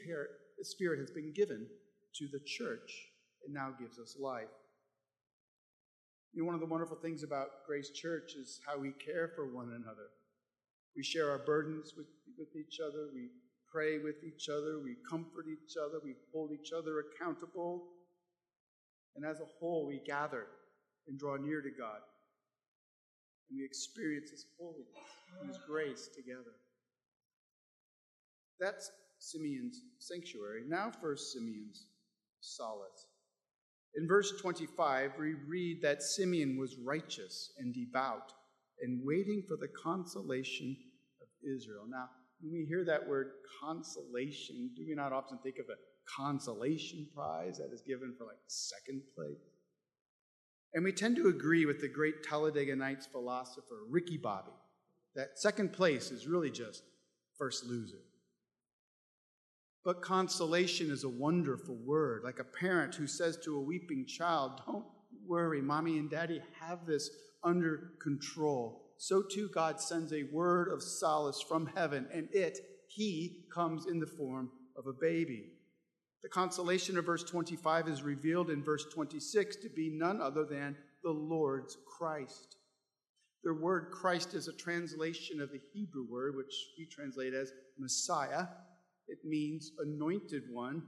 spirit 0.63 0.99
has 1.01 1.11
been 1.11 1.33
given 1.35 1.67
to 2.15 2.29
the 2.33 2.41
church 2.47 3.09
and 3.45 3.55
now 3.55 3.75
gives 3.79 3.99
us 3.99 4.17
life. 4.19 4.49
You 6.37 6.43
know, 6.43 6.47
one 6.49 6.55
of 6.55 6.61
the 6.61 6.67
wonderful 6.67 6.99
things 7.01 7.23
about 7.23 7.65
Grace 7.67 7.89
Church 7.89 8.35
is 8.39 8.61
how 8.67 8.79
we 8.79 8.93
care 8.93 9.33
for 9.35 9.47
one 9.47 9.71
another. 9.71 10.13
We 10.95 11.03
share 11.03 11.31
our 11.31 11.39
burdens 11.39 11.95
with, 11.97 12.09
with 12.37 12.55
each 12.55 12.79
other, 12.79 13.09
we 13.15 13.31
pray 13.73 13.97
with 13.97 14.17
each 14.23 14.51
other, 14.51 14.79
we 14.79 14.97
comfort 15.09 15.47
each 15.51 15.77
other, 15.83 15.99
we 16.05 16.15
hold 16.35 16.51
each 16.53 16.73
other 16.77 17.01
accountable. 17.01 17.85
And 19.17 19.25
as 19.25 19.41
a 19.41 19.49
whole, 19.59 19.87
we 19.87 20.03
gather 20.07 20.45
and 21.09 21.19
draw 21.19 21.37
near 21.37 21.63
to 21.63 21.71
God. 21.71 22.05
And 23.49 23.59
we 23.59 23.65
experience 23.65 24.29
His 24.29 24.45
holiness 24.61 24.93
and 25.41 25.49
His 25.49 25.59
grace 25.67 26.11
together. 26.15 26.53
That's 28.61 28.91
Simeon's 29.21 29.81
sanctuary. 30.01 30.65
Now, 30.69 30.93
first, 31.01 31.33
Simeon's 31.33 31.87
solace. 32.41 33.07
In 33.97 34.07
verse 34.07 34.33
25, 34.41 35.13
we 35.19 35.35
read 35.49 35.81
that 35.83 36.03
Simeon 36.03 36.59
was 36.59 36.77
righteous 36.77 37.53
and 37.59 37.75
devout 37.75 38.33
and 38.83 39.01
waiting 39.03 39.43
for 39.49 39.57
the 39.57 39.69
consolation 39.69 40.77
of 41.23 41.29
Israel. 41.43 41.85
Now, 41.89 42.11
when 42.43 42.53
we 42.53 42.67
hear 42.67 42.85
that 42.85 43.09
word 43.09 43.31
consolation, 43.61 44.71
do 44.77 44.85
we 44.87 44.95
not 44.95 45.13
often 45.13 45.39
think 45.39 45.57
of 45.59 45.67
a 45.71 45.79
consolation 46.19 47.09
prize 47.15 47.57
that 47.57 47.73
is 47.73 47.81
given 47.81 48.15
for 48.19 48.25
like 48.25 48.37
second 48.49 49.03
place? 49.17 49.41
And 50.75 50.85
we 50.85 50.93
tend 50.93 51.17
to 51.17 51.29
agree 51.29 51.65
with 51.65 51.81
the 51.81 51.89
great 51.89 52.23
Talladega 52.23 52.77
Nights 52.77 53.07
philosopher 53.07 53.81
Ricky 53.89 54.19
Bobby 54.19 54.53
that 55.17 55.39
second 55.39 55.73
place 55.73 56.11
is 56.11 56.27
really 56.27 56.51
just 56.51 56.83
first 57.39 57.65
loser. 57.65 57.97
But 59.87 60.03
consolation 60.03 60.91
is 60.91 61.05
a 61.05 61.09
wonderful 61.09 61.77
word, 61.77 62.23
like 62.25 62.41
a 62.41 62.45
parent 62.45 62.97
who 62.97 63.07
says 63.07 63.37
to 63.45 63.57
a 63.57 63.63
weeping 63.63 64.05
child, 64.05 64.61
Don't 64.67 64.85
worry, 65.25 65.63
mommy 65.63 65.99
and 65.99 66.11
daddy 66.11 66.43
have 66.61 66.85
this 66.85 67.09
under 67.45 67.93
control. 68.01 68.83
So 68.97 69.23
too, 69.23 69.49
God 69.55 69.81
sends 69.81 70.13
a 70.13 70.25
word 70.25 70.73
of 70.73 70.83
solace 70.83 71.41
from 71.41 71.71
heaven, 71.77 72.09
and 72.13 72.29
it, 72.33 72.59
He, 72.89 73.45
comes 73.55 73.87
in 73.87 74.01
the 74.01 74.09
form 74.09 74.51
of 74.77 74.89
a 74.89 74.93
baby. 74.93 75.53
The 76.25 76.31
consolation 76.31 76.99
of 76.99 77.07
verse 77.07 77.23
25 77.23 77.87
is 77.87 78.03
revealed 78.03 78.51
in 78.51 78.65
verse 78.65 78.87
26 78.93 79.55
to 79.55 79.69
be 79.69 79.91
none 79.91 80.21
other 80.21 80.45
than 80.45 80.77
the 81.05 81.13
Lord's 81.13 81.77
Christ. 81.87 82.57
The 83.45 83.55
word 83.55 83.93
Christ 83.93 84.35
is 84.35 84.49
a 84.49 84.53
translation 84.53 85.41
of 85.41 85.53
the 85.53 85.61
Hebrew 85.73 86.09
word, 86.11 86.35
which 86.35 86.53
we 86.77 86.87
translate 86.87 87.35
as 87.35 87.53
Messiah 87.79 88.47
it 89.09 89.19
means 89.25 89.73
anointed 89.79 90.43
one, 90.51 90.83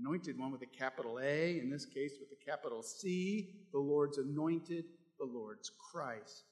anointed 0.00 0.38
one 0.38 0.52
with 0.52 0.62
a 0.62 0.78
capital 0.78 1.18
A, 1.22 1.58
in 1.58 1.70
this 1.70 1.86
case 1.86 2.12
with 2.18 2.30
a 2.30 2.50
capital 2.50 2.82
C, 2.82 3.50
the 3.72 3.78
Lord's 3.78 4.18
anointed, 4.18 4.84
the 5.18 5.26
Lord's 5.26 5.70
Christ. 5.92 6.44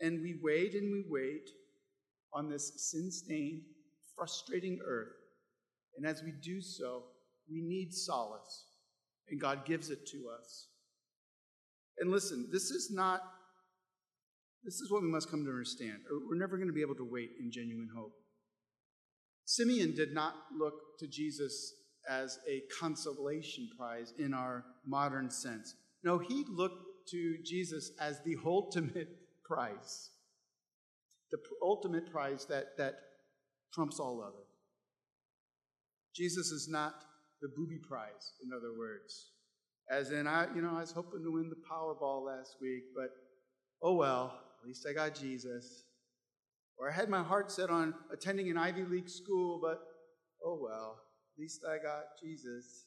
And 0.00 0.20
we 0.20 0.38
wait 0.42 0.74
and 0.74 0.92
we 0.92 1.04
wait 1.08 1.48
on 2.32 2.50
this 2.50 2.72
sin 2.90 3.10
stained, 3.10 3.62
frustrating 4.14 4.78
earth. 4.84 5.14
And 5.96 6.06
as 6.06 6.22
we 6.22 6.32
do 6.42 6.60
so, 6.60 7.04
we 7.50 7.62
need 7.62 7.94
solace, 7.94 8.64
and 9.28 9.40
God 9.40 9.64
gives 9.64 9.90
it 9.90 10.06
to 10.08 10.28
us. 10.38 10.68
And 11.98 12.10
listen, 12.10 12.48
this 12.52 12.70
is 12.70 12.90
not, 12.90 13.22
this 14.64 14.80
is 14.80 14.90
what 14.90 15.00
we 15.00 15.08
must 15.08 15.30
come 15.30 15.44
to 15.44 15.50
understand. 15.50 16.00
We're 16.28 16.36
never 16.36 16.56
going 16.56 16.68
to 16.68 16.74
be 16.74 16.82
able 16.82 16.96
to 16.96 17.08
wait 17.08 17.30
in 17.40 17.50
genuine 17.50 17.88
hope. 17.96 18.12
Simeon 19.46 19.94
did 19.94 20.12
not 20.12 20.34
look 20.58 20.98
to 20.98 21.06
Jesus 21.06 21.72
as 22.08 22.38
a 22.48 22.62
consolation 22.80 23.68
prize 23.78 24.12
in 24.18 24.34
our 24.34 24.64
modern 24.84 25.30
sense. 25.30 25.74
No, 26.02 26.18
he 26.18 26.44
looked 26.48 27.08
to 27.10 27.38
Jesus 27.44 27.92
as 28.00 28.20
the 28.24 28.36
ultimate 28.44 29.08
prize, 29.44 30.10
the 31.30 31.38
ultimate 31.62 32.10
prize 32.10 32.44
that, 32.46 32.76
that 32.76 32.96
trumps 33.72 34.00
all 34.00 34.20
other. 34.20 34.44
Jesus 36.14 36.48
is 36.48 36.68
not 36.68 36.94
the 37.40 37.48
booby 37.48 37.78
prize, 37.78 38.32
in 38.42 38.50
other 38.52 38.76
words. 38.76 39.30
As 39.88 40.10
in, 40.10 40.26
I, 40.26 40.48
you 40.56 40.62
know, 40.62 40.74
I 40.76 40.80
was 40.80 40.90
hoping 40.90 41.22
to 41.22 41.30
win 41.30 41.50
the 41.50 41.62
Powerball 41.70 42.26
last 42.26 42.56
week, 42.60 42.84
but 42.96 43.10
oh 43.80 43.94
well, 43.94 44.40
at 44.60 44.66
least 44.66 44.84
I 44.88 44.92
got 44.92 45.14
Jesus. 45.14 45.84
Or 46.78 46.90
I 46.90 46.94
had 46.94 47.08
my 47.08 47.22
heart 47.22 47.50
set 47.50 47.70
on 47.70 47.94
attending 48.12 48.50
an 48.50 48.58
Ivy 48.58 48.84
League 48.84 49.08
school, 49.08 49.58
but 49.62 49.78
oh 50.44 50.58
well, 50.60 50.98
at 51.34 51.40
least 51.40 51.64
I 51.68 51.76
got 51.82 52.04
Jesus. 52.22 52.86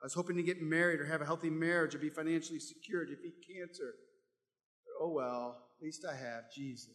I 0.00 0.06
was 0.06 0.14
hoping 0.14 0.36
to 0.36 0.42
get 0.42 0.62
married 0.62 1.00
or 1.00 1.06
have 1.06 1.20
a 1.20 1.26
healthy 1.26 1.50
marriage 1.50 1.94
or 1.94 1.98
be 1.98 2.10
financially 2.10 2.60
secure, 2.60 3.04
to 3.04 3.10
defeat 3.10 3.34
cancer. 3.46 3.94
But 4.84 5.04
oh 5.04 5.12
well, 5.12 5.56
at 5.78 5.84
least 5.84 6.06
I 6.08 6.14
have 6.14 6.52
Jesus. 6.54 6.94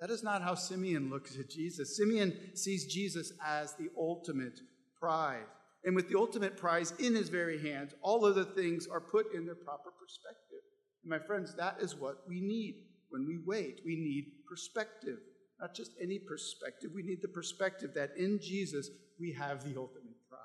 That 0.00 0.10
is 0.10 0.22
not 0.22 0.42
how 0.42 0.54
Simeon 0.54 1.10
looks 1.10 1.38
at 1.38 1.48
Jesus. 1.48 1.96
Simeon 1.96 2.56
sees 2.56 2.92
Jesus 2.92 3.32
as 3.44 3.74
the 3.74 3.88
ultimate 3.96 4.58
prize. 5.00 5.46
And 5.84 5.96
with 5.96 6.08
the 6.08 6.18
ultimate 6.18 6.56
prize 6.56 6.92
in 6.98 7.14
his 7.14 7.28
very 7.28 7.60
hands, 7.60 7.94
all 8.02 8.24
other 8.24 8.44
things 8.44 8.86
are 8.86 9.00
put 9.00 9.34
in 9.34 9.46
their 9.46 9.54
proper 9.54 9.90
perspective. 9.90 10.62
And 11.02 11.10
my 11.10 11.18
friends, 11.24 11.54
that 11.56 11.76
is 11.80 11.96
what 11.96 12.18
we 12.28 12.40
need 12.40 12.84
when 13.10 13.26
we 13.26 13.38
wait. 13.44 13.80
We 13.84 13.96
need 13.96 14.41
perspective. 14.52 15.18
Not 15.58 15.74
just 15.74 15.92
any 16.02 16.18
perspective, 16.18 16.90
we 16.94 17.02
need 17.02 17.22
the 17.22 17.28
perspective 17.28 17.94
that 17.94 18.10
in 18.18 18.38
Jesus 18.42 18.90
we 19.18 19.32
have 19.32 19.64
the 19.64 19.78
ultimate 19.78 20.20
prize. 20.28 20.40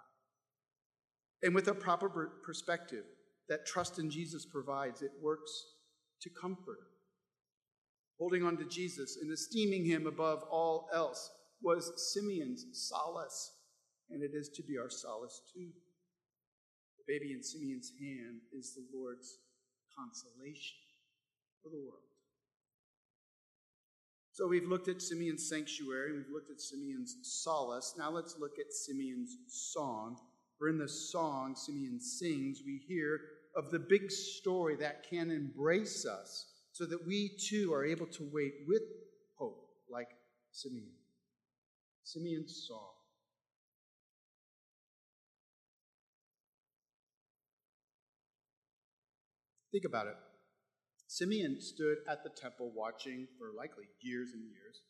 And 1.44 1.54
with 1.54 1.68
a 1.68 1.74
proper 1.74 2.32
perspective 2.46 3.04
that 3.50 3.66
trust 3.66 4.00
in 4.00 4.10
Jesus 4.10 4.46
provides, 4.46 5.02
it 5.02 5.12
works 5.22 5.52
to 6.22 6.30
comfort. 6.30 6.80
Holding 8.18 8.44
on 8.44 8.58
to 8.58 8.66
Jesus 8.66 9.18
and 9.22 9.32
esteeming 9.32 9.86
him 9.86 10.08
above 10.08 10.44
all 10.50 10.88
else 10.94 11.30
was 11.62 11.92
Simeon's 12.14 12.66
solace, 12.74 13.52
and 14.10 14.24
it 14.24 14.32
is 14.34 14.50
to 14.56 14.64
be 14.64 14.78
our 14.78 14.90
solace 14.90 15.42
too. 15.54 15.70
The 16.98 17.14
baby 17.14 17.34
in 17.34 17.44
Simeon's 17.44 17.92
hand 18.00 18.40
is 18.58 18.74
the 18.74 18.86
Lord's 18.98 19.40
consolation 19.98 20.78
for 21.62 21.70
the 21.70 21.78
world. 21.78 22.07
So 24.38 24.46
we've 24.46 24.68
looked 24.68 24.88
at 24.88 25.02
Simeon's 25.02 25.50
sanctuary, 25.50 26.14
we've 26.14 26.32
looked 26.32 26.52
at 26.52 26.62
Simeon's 26.62 27.18
solace. 27.24 27.96
Now 27.98 28.12
let's 28.12 28.38
look 28.40 28.60
at 28.60 28.72
Simeon's 28.72 29.36
song. 29.48 30.16
For 30.60 30.70
in 30.70 30.78
the 30.78 30.88
song 30.88 31.56
Simeon 31.56 32.00
sings, 32.00 32.62
we 32.64 32.80
hear 32.88 33.20
of 33.56 33.72
the 33.72 33.80
big 33.80 34.12
story 34.12 34.76
that 34.76 35.10
can 35.10 35.32
embrace 35.32 36.06
us 36.06 36.54
so 36.72 36.86
that 36.86 37.08
we 37.08 37.32
too 37.50 37.74
are 37.74 37.84
able 37.84 38.06
to 38.06 38.30
wait 38.32 38.54
with 38.68 38.84
hope 39.40 39.70
like 39.90 40.10
Simeon. 40.52 40.92
Simeon's 42.04 42.64
song. 42.68 42.92
Think 49.72 49.86
about 49.86 50.06
it. 50.06 50.27
Simeon 51.18 51.60
stood 51.60 51.98
at 52.08 52.24
the 52.24 52.30
temple 52.30 52.72
watching 52.76 53.28
for 53.40 53.52
likely 53.58 53.86
years 54.02 54.34
and 54.34 54.44
years. 54.44 54.82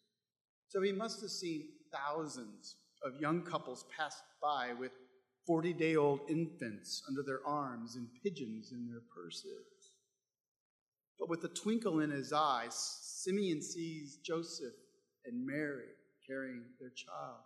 So 0.67 0.81
he 0.81 0.91
must 0.91 1.21
have 1.21 1.29
seen 1.29 1.69
thousands 1.89 2.75
of 3.01 3.21
young 3.21 3.43
couples 3.43 3.85
pass 3.97 4.21
by 4.41 4.73
with 4.73 4.91
40 5.45 5.71
day 5.71 5.95
old 5.95 6.19
infants 6.29 7.01
under 7.07 7.23
their 7.23 7.39
arms 7.47 7.95
and 7.95 8.09
pigeons 8.21 8.73
in 8.73 8.85
their 8.85 9.03
purses. 9.15 9.93
But 11.17 11.29
with 11.29 11.45
a 11.45 11.47
twinkle 11.47 12.01
in 12.01 12.09
his 12.09 12.33
eyes, 12.33 12.75
Simeon 12.75 13.61
sees 13.61 14.17
Joseph 14.17 14.75
and 15.25 15.45
Mary 15.45 15.95
carrying 16.27 16.63
their 16.79 16.89
child. 16.89 17.39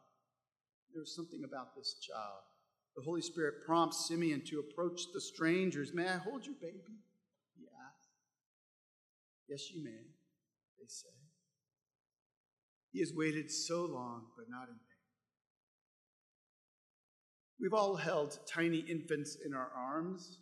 There's 0.92 1.16
something 1.16 1.44
about 1.44 1.76
this 1.76 1.98
child. 2.02 2.42
The 2.96 3.04
Holy 3.04 3.22
Spirit 3.22 3.64
prompts 3.64 4.08
Simeon 4.08 4.42
to 4.48 4.60
approach 4.60 5.04
the 5.14 5.22
strangers. 5.22 5.94
May 5.94 6.08
I 6.08 6.18
hold 6.18 6.48
your 6.48 6.56
baby? 6.60 6.98
He 7.56 7.66
asks. 7.88 8.01
Yes, 9.50 9.70
you 9.72 9.84
may, 9.84 9.92
they 10.80 10.88
say. 10.88 11.10
He 12.92 13.00
has 13.00 13.12
waited 13.16 13.52
so 13.52 13.86
long, 13.86 14.28
but 14.38 14.46
not 14.50 14.68
in 14.68 14.76
vain. 14.76 14.92
We've 17.60 17.74
all 17.74 17.96
held 17.96 18.40
tiny 18.52 18.80
infants 18.80 19.38
in 19.46 19.54
our 19.54 19.72
arms, 19.76 20.40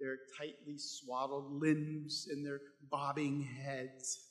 their 0.00 0.16
tightly 0.38 0.76
swaddled 0.78 1.60
limbs 1.60 2.26
and 2.30 2.46
their 2.46 2.60
bobbing 2.90 3.42
heads. 3.42 4.28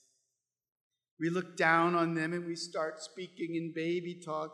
We 1.20 1.30
look 1.30 1.58
down 1.58 1.96
on 1.96 2.14
them 2.14 2.34
and 2.34 2.46
we 2.46 2.56
start 2.56 3.02
speaking 3.02 3.56
in 3.56 3.74
baby 3.76 4.22
talk. 4.24 4.52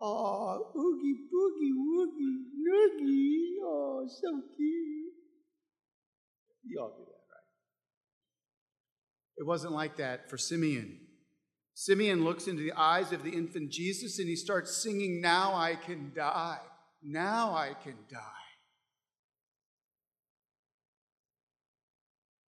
Oh, 0.00 0.72
oogie 0.76 1.16
boogie 1.32 1.72
woogie 1.72 2.42
noogie. 2.60 3.54
Oh, 3.64 4.06
so 4.06 4.42
cute. 4.56 5.12
You 6.64 6.80
all 6.80 6.94
do 6.98 7.04
that? 7.06 7.15
It 9.36 9.46
wasn't 9.46 9.74
like 9.74 9.96
that 9.96 10.30
for 10.30 10.38
Simeon. 10.38 10.98
Simeon 11.74 12.24
looks 12.24 12.46
into 12.46 12.62
the 12.62 12.72
eyes 12.72 13.12
of 13.12 13.22
the 13.22 13.30
infant 13.30 13.70
Jesus 13.70 14.18
and 14.18 14.28
he 14.28 14.36
starts 14.36 14.82
singing, 14.82 15.20
Now 15.20 15.54
I 15.54 15.74
can 15.74 16.12
die. 16.14 16.58
Now 17.02 17.54
I 17.54 17.74
can 17.82 17.96
die. 18.10 18.20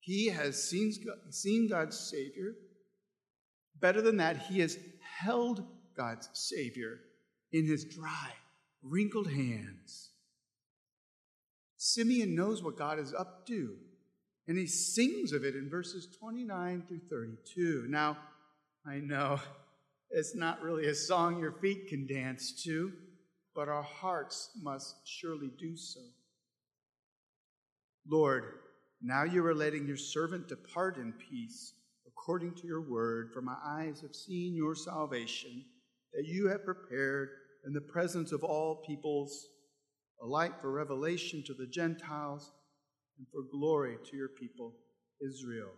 He 0.01 0.29
has 0.29 0.62
seen, 0.62 0.92
seen 1.29 1.68
God's 1.68 1.98
Savior. 1.98 2.55
Better 3.79 4.01
than 4.01 4.16
that, 4.16 4.38
he 4.38 4.61
has 4.61 4.79
held 5.20 5.62
God's 5.94 6.31
Savior 6.33 7.01
in 7.53 7.66
his 7.66 7.85
dry, 7.85 8.33
wrinkled 8.83 9.31
hands. 9.31 10.12
Simeon 11.77 12.35
knows 12.35 12.62
what 12.62 12.79
God 12.79 12.98
is 12.98 13.12
up 13.12 13.46
to, 13.48 13.77
and 14.49 14.57
he 14.57 14.67
sings 14.67 15.33
of 15.33 15.45
it 15.45 15.55
in 15.55 15.69
verses 15.69 16.09
29 16.19 16.85
through 16.89 17.01
32. 17.11 17.85
Now, 17.89 18.17
I 18.87 18.97
know 18.97 19.39
it's 20.11 20.35
not 20.35 20.63
really 20.63 20.87
a 20.87 20.95
song 20.95 21.39
your 21.39 21.53
feet 21.53 21.89
can 21.89 22.07
dance 22.07 22.63
to, 22.65 22.91
but 23.55 23.69
our 23.69 23.83
hearts 23.83 24.51
must 24.63 24.97
surely 25.05 25.51
do 25.59 25.77
so. 25.77 26.01
Lord, 28.11 28.45
now 29.03 29.25
you 29.25 29.45
are 29.45 29.55
letting 29.55 29.87
your 29.87 29.99
servant 29.99 30.49
depart 30.49 30.97
in 30.97 31.13
peace 31.13 31.75
according 32.07 32.55
to 32.55 32.67
your 32.67 32.81
word, 32.81 33.31
for 33.35 33.43
my 33.43 33.57
eyes 33.63 34.01
have 34.01 34.15
seen 34.15 34.55
your 34.55 34.75
salvation 34.75 35.63
that 36.15 36.25
you 36.25 36.49
have 36.49 36.65
prepared 36.65 37.29
in 37.67 37.75
the 37.75 37.81
presence 37.83 38.33
of 38.33 38.43
all 38.43 38.83
peoples, 38.87 39.47
a 40.23 40.27
light 40.27 40.53
for 40.61 40.73
revelation 40.73 41.45
to 41.47 41.53
the 41.53 41.67
Gentiles 41.67 42.51
and 43.18 43.26
for 43.33 43.42
glory 43.50 43.96
to 44.11 44.16
your 44.16 44.28
people, 44.28 44.74
Israel. 45.20 45.70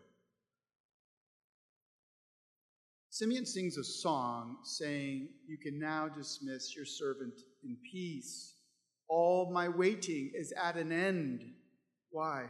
Simeon 3.08 3.44
sings 3.44 3.76
a 3.76 3.84
song 3.84 4.58
saying, 4.62 5.28
You 5.46 5.58
can 5.58 5.78
now 5.78 6.08
dismiss 6.08 6.76
your 6.76 6.84
servant 6.84 7.34
in 7.64 7.76
peace. 7.90 8.54
All 9.08 9.50
my 9.52 9.68
waiting 9.68 10.30
is 10.34 10.52
at 10.52 10.76
an 10.76 10.92
end. 10.92 11.42
Why? 12.10 12.46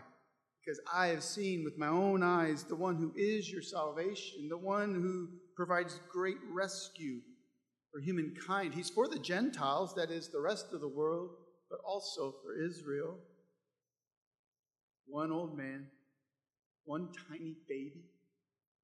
Because 0.64 0.80
I 0.92 1.06
have 1.06 1.22
seen 1.22 1.64
with 1.64 1.78
my 1.78 1.88
own 1.88 2.22
eyes 2.22 2.64
the 2.64 2.76
one 2.76 2.96
who 2.96 3.12
is 3.16 3.50
your 3.50 3.62
salvation, 3.62 4.48
the 4.48 4.58
one 4.58 4.94
who 4.94 5.28
provides 5.56 6.00
great 6.10 6.36
rescue 6.52 7.20
for 7.90 8.00
humankind. 8.00 8.74
He's 8.74 8.90
for 8.90 9.08
the 9.08 9.18
Gentiles, 9.18 9.94
that 9.94 10.10
is, 10.10 10.28
the 10.28 10.40
rest 10.40 10.72
of 10.72 10.80
the 10.80 10.88
world, 10.88 11.30
but 11.70 11.80
also 11.86 12.34
for 12.42 12.62
Israel. 12.62 13.18
One 15.10 15.32
old 15.32 15.56
man, 15.56 15.86
one 16.84 17.08
tiny 17.28 17.56
baby, 17.68 18.04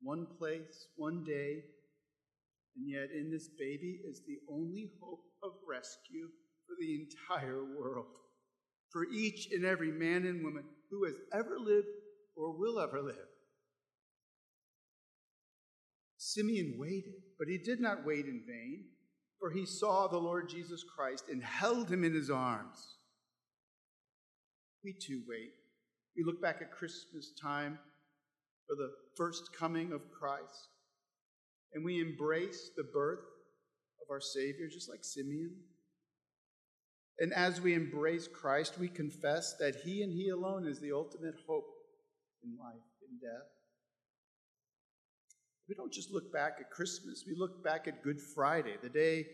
one 0.02 0.26
place, 0.38 0.88
one 0.96 1.24
day, 1.24 1.62
and 2.76 2.90
yet, 2.90 3.08
in 3.14 3.30
this 3.30 3.48
baby 3.58 4.00
is 4.04 4.22
the 4.26 4.38
only 4.52 4.90
hope 5.00 5.24
of 5.42 5.52
rescue 5.66 6.28
for 6.66 6.74
the 6.78 6.94
entire 6.94 7.64
world, 7.64 8.18
for 8.90 9.06
each 9.06 9.48
and 9.52 9.64
every 9.64 9.90
man 9.90 10.26
and 10.26 10.44
woman 10.44 10.64
who 10.90 11.04
has 11.04 11.14
ever 11.32 11.58
lived 11.58 11.86
or 12.36 12.58
will 12.58 12.78
ever 12.78 13.00
live. 13.00 13.16
Simeon 16.18 16.74
waited, 16.76 17.14
but 17.38 17.48
he 17.48 17.56
did 17.56 17.80
not 17.80 18.04
wait 18.04 18.26
in 18.26 18.42
vain, 18.46 18.84
for 19.38 19.50
he 19.50 19.64
saw 19.64 20.06
the 20.06 20.18
Lord 20.18 20.48
Jesus 20.48 20.84
Christ 20.84 21.24
and 21.30 21.42
held 21.42 21.90
him 21.90 22.04
in 22.04 22.12
his 22.12 22.30
arms. 22.30 22.96
We 24.84 24.92
too 24.92 25.22
wait. 25.26 25.52
We 26.16 26.24
look 26.24 26.40
back 26.40 26.59
at 26.62 26.72
Christmas 26.72 27.33
time 27.40 27.79
for 28.66 28.74
the 28.74 28.90
first 29.16 29.50
coming 29.57 29.92
of 29.92 30.11
Christ 30.11 30.68
and 31.76 31.85
we 31.85 32.00
embrace 32.00 32.70
the 32.74 32.85
birth 32.85 33.20
of 34.00 34.11
our 34.11 34.20
Savior, 34.20 34.66
just 34.72 34.88
like 34.88 35.05
Simeon. 35.05 35.55
And 37.18 37.33
as 37.35 37.61
we 37.61 37.74
embrace 37.74 38.29
Christ, 38.29 38.79
we 38.79 38.88
confess 38.88 39.57
that 39.59 39.76
He 39.85 40.02
and 40.02 40.12
He 40.12 40.31
alone 40.31 40.66
is 40.66 40.81
the 40.81 40.92
ultimate 40.92 41.35
hope 41.46 41.66
in 42.42 42.57
life 42.59 42.76
and 43.09 43.20
death. 43.20 43.48
We 45.68 45.74
don't 45.74 45.92
just 45.92 46.12
look 46.12 46.33
back 46.33 46.57
at 46.61 46.70
Christmas, 46.70 47.24
we 47.26 47.35
look 47.37 47.62
back 47.62 47.87
at 47.87 48.02
Good 48.02 48.20
Friday, 48.35 48.76
the 48.83 48.88
day 48.88 49.26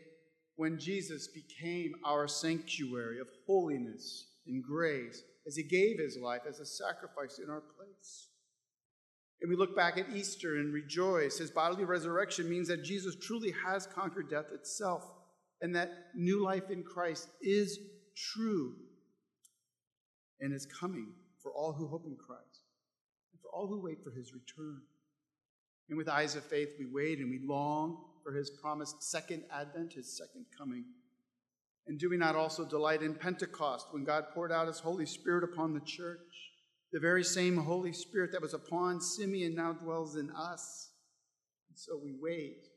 when 0.56 0.78
Jesus 0.78 1.28
became 1.28 1.92
our 2.04 2.26
sanctuary 2.26 3.20
of 3.20 3.28
holiness 3.46 4.26
and 4.46 4.62
grace 4.64 5.22
as 5.46 5.56
He 5.56 5.62
gave 5.62 5.98
His 5.98 6.18
life 6.18 6.42
as 6.48 6.60
a 6.60 6.66
sacrifice 6.66 7.38
in 7.42 7.50
our 7.50 7.62
place. 7.76 8.28
And 9.40 9.50
we 9.50 9.56
look 9.56 9.74
back 9.74 9.98
at 9.98 10.10
Easter 10.14 10.56
and 10.56 10.72
rejoice. 10.72 11.38
His 11.38 11.50
bodily 11.50 11.84
resurrection 11.84 12.48
means 12.48 12.68
that 12.68 12.84
Jesus 12.84 13.16
truly 13.20 13.52
has 13.66 13.88
conquered 13.88 14.30
death 14.30 14.52
itself 14.54 15.04
and 15.60 15.74
that 15.74 15.90
new 16.14 16.42
life 16.44 16.70
in 16.70 16.84
Christ 16.84 17.28
is 17.40 17.78
true 18.16 18.74
and 20.40 20.54
is 20.54 20.66
coming 20.66 21.12
for 21.42 21.52
all 21.52 21.72
who 21.72 21.88
hope 21.88 22.04
in 22.06 22.16
Christ 22.16 22.66
and 23.32 23.40
for 23.40 23.48
all 23.48 23.66
who 23.66 23.80
wait 23.80 24.02
for 24.04 24.10
his 24.10 24.32
return. 24.32 24.82
And 25.88 25.98
with 25.98 26.08
eyes 26.08 26.36
of 26.36 26.44
faith, 26.44 26.74
we 26.78 26.86
wait 26.86 27.18
and 27.18 27.28
we 27.28 27.40
long 27.44 28.04
for 28.22 28.32
his 28.32 28.50
promised 28.50 29.02
second 29.02 29.42
advent, 29.52 29.92
his 29.92 30.16
second 30.16 30.46
coming. 30.56 30.84
And 31.86 31.98
do 31.98 32.08
we 32.08 32.16
not 32.16 32.36
also 32.36 32.64
delight 32.64 33.02
in 33.02 33.14
Pentecost 33.14 33.88
when 33.90 34.04
God 34.04 34.26
poured 34.34 34.52
out 34.52 34.68
his 34.68 34.78
Holy 34.78 35.06
Spirit 35.06 35.44
upon 35.44 35.74
the 35.74 35.80
church? 35.80 36.20
The 36.92 37.00
very 37.00 37.24
same 37.24 37.56
Holy 37.56 37.92
Spirit 37.92 38.32
that 38.32 38.42
was 38.42 38.54
upon 38.54 39.00
Simeon 39.00 39.54
now 39.54 39.72
dwells 39.72 40.16
in 40.16 40.30
us. 40.30 40.90
And 41.68 41.78
so 41.78 41.98
we 42.02 42.14
wait, 42.20 42.68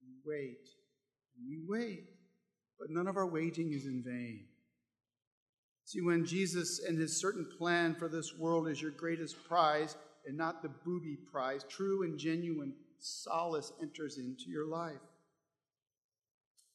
we 0.00 0.14
wait, 0.24 0.68
and 1.36 1.46
we 1.46 1.60
wait. 1.66 2.04
But 2.78 2.90
none 2.90 3.08
of 3.08 3.16
our 3.16 3.26
waiting 3.26 3.72
is 3.72 3.84
in 3.84 4.02
vain. 4.06 4.46
See, 5.84 6.00
when 6.00 6.24
Jesus 6.24 6.80
and 6.86 6.98
his 6.98 7.18
certain 7.18 7.48
plan 7.58 7.94
for 7.94 8.08
this 8.08 8.36
world 8.38 8.68
is 8.68 8.80
your 8.80 8.92
greatest 8.92 9.42
prize 9.48 9.96
and 10.26 10.36
not 10.36 10.62
the 10.62 10.68
booby 10.68 11.16
prize, 11.32 11.64
true 11.68 12.02
and 12.04 12.18
genuine 12.18 12.74
solace 13.00 13.72
enters 13.80 14.18
into 14.18 14.48
your 14.48 14.66
life. 14.66 15.00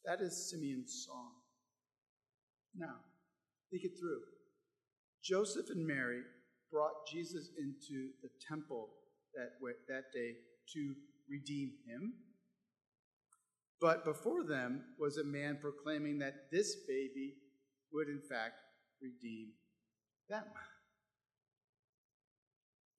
That 0.05 0.19
is 0.19 0.49
Simeon's 0.49 1.05
song. 1.05 1.31
Now, 2.75 2.95
think 3.71 3.83
it 3.83 3.97
through. 3.99 4.21
Joseph 5.23 5.69
and 5.69 5.85
Mary 5.85 6.21
brought 6.71 7.07
Jesus 7.11 7.49
into 7.57 8.09
the 8.21 8.29
temple 8.47 8.89
that, 9.35 9.51
that 9.87 10.11
day 10.13 10.33
to 10.73 10.93
redeem 11.29 11.71
him. 11.87 12.13
But 13.79 14.05
before 14.05 14.43
them 14.43 14.83
was 14.99 15.17
a 15.17 15.23
man 15.23 15.57
proclaiming 15.61 16.19
that 16.19 16.51
this 16.51 16.75
baby 16.87 17.35
would, 17.91 18.07
in 18.07 18.21
fact, 18.21 18.55
redeem 19.01 19.49
them. 20.29 20.45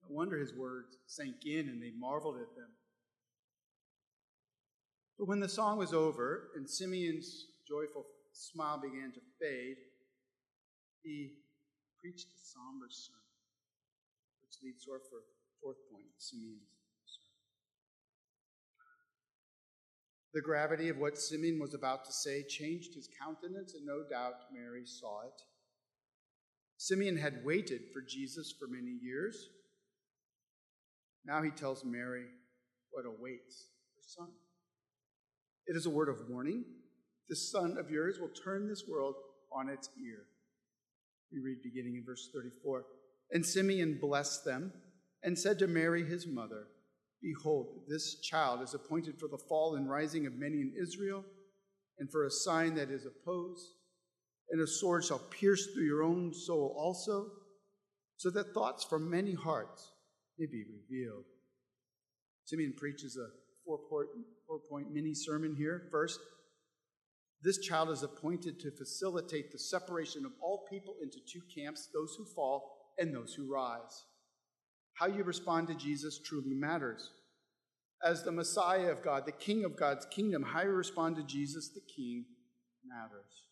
No 0.03 0.15
wonder 0.15 0.37
his 0.37 0.53
words 0.53 0.97
sank 1.07 1.45
in 1.45 1.69
and 1.69 1.81
they 1.81 1.91
marveled 1.97 2.35
at 2.35 2.55
them. 2.55 2.69
But 5.17 5.27
when 5.27 5.39
the 5.39 5.49
song 5.49 5.77
was 5.77 5.93
over 5.93 6.49
and 6.55 6.69
Simeon's 6.69 7.47
joyful 7.67 8.05
smile 8.35 8.79
began 8.81 9.11
to 9.13 9.21
fade, 9.39 9.77
he 11.03 11.31
preached 11.99 12.27
a 12.27 12.37
somber 12.37 12.87
sermon, 12.89 13.21
which 14.41 14.61
leads 14.61 14.83
to 14.85 14.91
our 14.91 15.01
fourth 15.61 15.77
point 15.89 16.05
Simeon's 16.17 16.61
sermon. 17.05 17.31
The 20.33 20.41
gravity 20.41 20.89
of 20.89 20.97
what 20.97 21.17
Simeon 21.17 21.59
was 21.59 21.73
about 21.73 22.03
to 22.05 22.11
say 22.11 22.43
changed 22.43 22.93
his 22.93 23.07
countenance, 23.19 23.73
and 23.73 23.85
no 23.85 24.03
doubt 24.09 24.51
Mary 24.53 24.85
saw 24.85 25.21
it. 25.21 25.41
Simeon 26.77 27.17
had 27.17 27.45
waited 27.45 27.83
for 27.93 28.01
Jesus 28.01 28.53
for 28.59 28.67
many 28.67 28.97
years. 29.01 29.47
Now 31.25 31.41
he 31.41 31.51
tells 31.51 31.85
Mary 31.85 32.25
what 32.91 33.05
awaits 33.05 33.69
her 33.95 34.03
son. 34.05 34.27
It 35.67 35.75
is 35.75 35.85
a 35.85 35.89
word 35.89 36.09
of 36.09 36.29
warning. 36.29 36.65
This 37.29 37.51
son 37.51 37.77
of 37.77 37.89
yours 37.89 38.19
will 38.19 38.29
turn 38.29 38.67
this 38.67 38.83
world 38.87 39.15
on 39.51 39.69
its 39.69 39.89
ear. 40.03 40.25
We 41.31 41.39
read 41.39 41.63
beginning 41.63 41.95
in 41.95 42.05
verse 42.05 42.29
34. 42.33 42.85
And 43.31 43.45
Simeon 43.45 43.97
blessed 43.99 44.45
them 44.45 44.71
and 45.23 45.37
said 45.37 45.59
to 45.59 45.67
Mary, 45.67 46.05
his 46.05 46.27
mother, 46.27 46.67
Behold, 47.21 47.81
this 47.87 48.19
child 48.21 48.61
is 48.61 48.75
appointed 48.75 49.17
for 49.19 49.27
the 49.27 49.43
fall 49.49 49.75
and 49.75 49.89
rising 49.89 50.27
of 50.27 50.35
many 50.35 50.61
in 50.61 50.73
Israel, 50.79 51.23
and 51.97 52.11
for 52.11 52.25
a 52.25 52.31
sign 52.31 52.75
that 52.75 52.91
is 52.91 53.05
opposed, 53.05 53.65
and 54.51 54.61
a 54.61 54.67
sword 54.67 55.03
shall 55.03 55.19
pierce 55.19 55.65
through 55.73 55.85
your 55.85 56.03
own 56.03 56.33
soul 56.33 56.75
also, 56.77 57.31
so 58.17 58.29
that 58.29 58.53
thoughts 58.53 58.83
from 58.83 59.09
many 59.09 59.33
hearts 59.33 59.91
may 60.37 60.45
be 60.45 60.63
revealed. 60.63 61.23
Simeon 62.43 62.73
preaches 62.77 63.17
a 63.17 63.27
four 63.65 63.79
point, 63.89 64.07
four 64.47 64.59
point 64.69 64.93
mini 64.93 65.15
sermon 65.15 65.55
here. 65.57 65.87
First, 65.89 66.19
this 67.41 67.59
child 67.59 67.89
is 67.89 68.03
appointed 68.03 68.59
to 68.59 68.71
facilitate 68.71 69.51
the 69.51 69.59
separation 69.59 70.25
of 70.25 70.31
all 70.41 70.65
people 70.69 70.95
into 71.01 71.19
two 71.31 71.41
camps 71.53 71.89
those 71.93 72.15
who 72.17 72.25
fall 72.25 72.93
and 72.97 73.13
those 73.13 73.33
who 73.33 73.51
rise. 73.51 74.05
How 74.93 75.07
you 75.07 75.23
respond 75.23 75.67
to 75.67 75.75
Jesus 75.75 76.19
truly 76.19 76.53
matters. 76.53 77.11
As 78.03 78.23
the 78.23 78.31
Messiah 78.31 78.91
of 78.91 79.03
God, 79.03 79.25
the 79.25 79.31
King 79.31 79.65
of 79.65 79.77
God's 79.77 80.05
kingdom, 80.05 80.43
how 80.43 80.63
you 80.63 80.69
respond 80.69 81.17
to 81.17 81.23
Jesus, 81.23 81.69
the 81.69 81.81
King, 81.95 82.25
matters. 82.87 83.45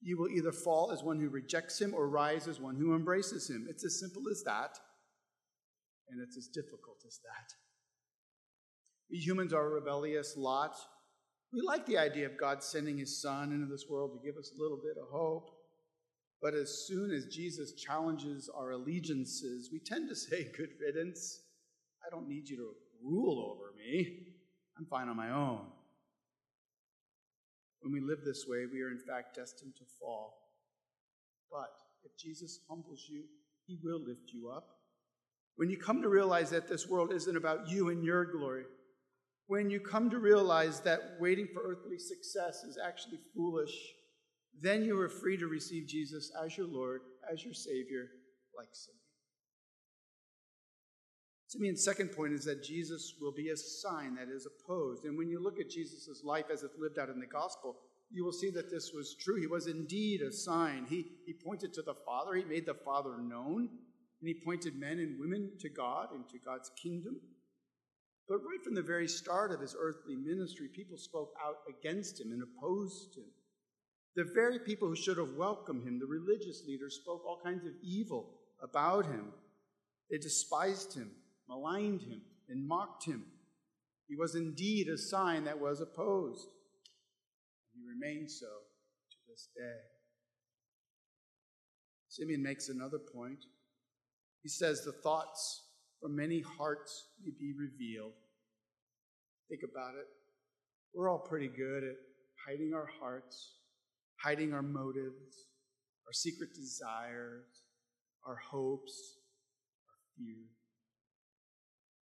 You 0.00 0.18
will 0.18 0.28
either 0.28 0.52
fall 0.52 0.92
as 0.92 1.02
one 1.02 1.20
who 1.20 1.28
rejects 1.28 1.80
him 1.80 1.94
or 1.94 2.08
rise 2.08 2.48
as 2.48 2.60
one 2.60 2.76
who 2.76 2.94
embraces 2.94 3.48
him. 3.48 3.66
It's 3.68 3.84
as 3.84 3.98
simple 3.98 4.22
as 4.30 4.42
that, 4.44 4.78
and 6.08 6.20
it's 6.20 6.36
as 6.36 6.48
difficult 6.48 6.98
as 7.06 7.18
that. 7.24 7.54
We 9.10 9.18
humans 9.18 9.52
are 9.52 9.66
a 9.66 9.74
rebellious 9.74 10.36
lot. 10.36 10.76
We 11.52 11.60
like 11.62 11.86
the 11.86 11.98
idea 11.98 12.26
of 12.26 12.38
God 12.38 12.62
sending 12.62 12.98
his 12.98 13.20
son 13.20 13.52
into 13.52 13.66
this 13.66 13.86
world 13.88 14.12
to 14.12 14.26
give 14.26 14.36
us 14.36 14.52
a 14.56 14.60
little 14.60 14.76
bit 14.76 14.96
of 15.00 15.08
hope. 15.10 15.50
But 16.42 16.54
as 16.54 16.86
soon 16.86 17.12
as 17.12 17.26
Jesus 17.26 17.72
challenges 17.72 18.50
our 18.54 18.72
allegiances, 18.72 19.70
we 19.72 19.80
tend 19.80 20.08
to 20.08 20.16
say, 20.16 20.50
Good 20.56 20.70
riddance. 20.80 21.40
I 22.06 22.10
don't 22.10 22.28
need 22.28 22.48
you 22.48 22.56
to 22.56 22.70
rule 23.02 23.52
over 23.52 23.72
me. 23.76 24.18
I'm 24.78 24.86
fine 24.86 25.08
on 25.08 25.16
my 25.16 25.30
own. 25.30 25.66
When 27.80 27.92
we 27.92 28.00
live 28.00 28.24
this 28.24 28.44
way, 28.48 28.64
we 28.70 28.82
are 28.82 28.90
in 28.90 28.98
fact 28.98 29.36
destined 29.36 29.74
to 29.76 29.84
fall. 30.00 30.34
But 31.50 31.70
if 32.04 32.16
Jesus 32.18 32.60
humbles 32.68 33.06
you, 33.08 33.24
he 33.66 33.78
will 33.82 34.00
lift 34.00 34.32
you 34.32 34.50
up. 34.50 34.68
When 35.56 35.70
you 35.70 35.78
come 35.78 36.02
to 36.02 36.08
realize 36.08 36.50
that 36.50 36.68
this 36.68 36.86
world 36.86 37.12
isn't 37.12 37.36
about 37.36 37.68
you 37.68 37.88
and 37.88 38.04
your 38.04 38.24
glory, 38.24 38.64
when 39.48 39.70
you 39.70 39.80
come 39.80 40.10
to 40.10 40.18
realize 40.18 40.80
that 40.80 41.16
waiting 41.20 41.48
for 41.52 41.62
earthly 41.62 41.98
success 41.98 42.64
is 42.64 42.78
actually 42.84 43.18
foolish, 43.34 43.74
then 44.60 44.82
you 44.82 44.98
are 44.98 45.08
free 45.08 45.36
to 45.36 45.46
receive 45.46 45.86
Jesus 45.86 46.32
as 46.44 46.56
your 46.56 46.66
Lord, 46.66 47.02
as 47.30 47.44
your 47.44 47.54
Savior, 47.54 48.08
like 48.56 48.68
Simeon. 48.72 48.96
Simeon's 51.48 51.84
second 51.84 52.08
point 52.08 52.32
is 52.32 52.44
that 52.44 52.64
Jesus 52.64 53.14
will 53.20 53.32
be 53.32 53.50
a 53.50 53.56
sign 53.56 54.16
that 54.16 54.28
is 54.28 54.46
opposed. 54.46 55.04
And 55.04 55.16
when 55.16 55.28
you 55.28 55.40
look 55.40 55.60
at 55.60 55.70
Jesus' 55.70 56.22
life 56.24 56.46
as 56.52 56.64
it's 56.64 56.78
lived 56.78 56.98
out 56.98 57.08
in 57.08 57.20
the 57.20 57.26
gospel, 57.26 57.76
you 58.10 58.24
will 58.24 58.32
see 58.32 58.50
that 58.50 58.70
this 58.70 58.92
was 58.92 59.14
true. 59.14 59.40
He 59.40 59.46
was 59.46 59.68
indeed 59.68 60.22
a 60.22 60.32
sign. 60.32 60.86
He, 60.88 61.06
he 61.24 61.32
pointed 61.32 61.72
to 61.74 61.82
the 61.82 61.94
Father, 62.04 62.34
he 62.34 62.44
made 62.44 62.66
the 62.66 62.74
Father 62.74 63.18
known, 63.18 63.68
and 64.20 64.28
he 64.28 64.34
pointed 64.34 64.78
men 64.78 64.98
and 64.98 65.20
women 65.20 65.52
to 65.60 65.68
God 65.68 66.08
and 66.12 66.28
to 66.30 66.38
God's 66.38 66.70
kingdom. 66.70 67.20
But 68.28 68.38
right 68.38 68.62
from 68.64 68.74
the 68.74 68.82
very 68.82 69.06
start 69.06 69.52
of 69.52 69.60
his 69.60 69.76
earthly 69.78 70.16
ministry, 70.16 70.68
people 70.74 70.98
spoke 70.98 71.32
out 71.44 71.56
against 71.68 72.20
him 72.20 72.32
and 72.32 72.42
opposed 72.42 73.16
him. 73.16 73.26
The 74.16 74.24
very 74.34 74.58
people 74.58 74.88
who 74.88 74.96
should 74.96 75.18
have 75.18 75.36
welcomed 75.36 75.86
him, 75.86 75.98
the 75.98 76.06
religious 76.06 76.64
leaders, 76.66 76.98
spoke 77.00 77.24
all 77.24 77.40
kinds 77.44 77.64
of 77.64 77.72
evil 77.82 78.30
about 78.62 79.06
him. 79.06 79.32
They 80.10 80.18
despised 80.18 80.94
him, 80.94 81.10
maligned 81.48 82.02
him, 82.02 82.22
and 82.48 82.66
mocked 82.66 83.04
him. 83.04 83.26
He 84.08 84.16
was 84.16 84.34
indeed 84.34 84.88
a 84.88 84.98
sign 84.98 85.44
that 85.44 85.60
was 85.60 85.80
opposed. 85.80 86.48
He 87.74 87.82
remains 87.86 88.38
so 88.40 88.46
to 88.46 89.16
this 89.28 89.48
day. 89.56 89.80
Simeon 92.08 92.42
makes 92.42 92.68
another 92.68 92.98
point. 92.98 93.44
He 94.42 94.48
says, 94.48 94.80
The 94.80 94.92
thoughts 94.92 95.65
from 96.00 96.16
many 96.16 96.40
hearts 96.58 97.04
may 97.22 97.32
be 97.38 97.52
revealed. 97.58 98.12
Think 99.48 99.62
about 99.70 99.94
it. 99.94 100.06
We're 100.94 101.08
all 101.08 101.18
pretty 101.18 101.48
good 101.48 101.84
at 101.84 101.96
hiding 102.46 102.74
our 102.74 102.88
hearts, 103.00 103.52
hiding 104.22 104.52
our 104.52 104.62
motives, 104.62 105.46
our 106.06 106.12
secret 106.12 106.54
desires, 106.54 107.46
our 108.26 108.36
hopes, 108.36 109.18
our 109.88 109.98
fear. 110.16 110.44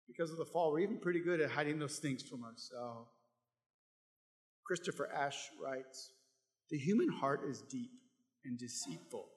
Because 0.08 0.32
of 0.32 0.38
the 0.38 0.46
fall, 0.46 0.72
we're 0.72 0.80
even 0.80 1.00
pretty 1.00 1.20
good 1.20 1.42
at 1.42 1.50
hiding 1.50 1.80
those 1.80 2.00
things 2.00 2.24
from 2.24 2.44
ourselves. 2.44 3.10
Christopher 4.66 5.10
Ash 5.14 5.50
writes 5.62 6.12
The 6.70 6.78
human 6.78 7.10
heart 7.10 7.42
is 7.50 7.62
deep 7.62 7.92
and 8.46 8.58
deceitful, 8.58 9.28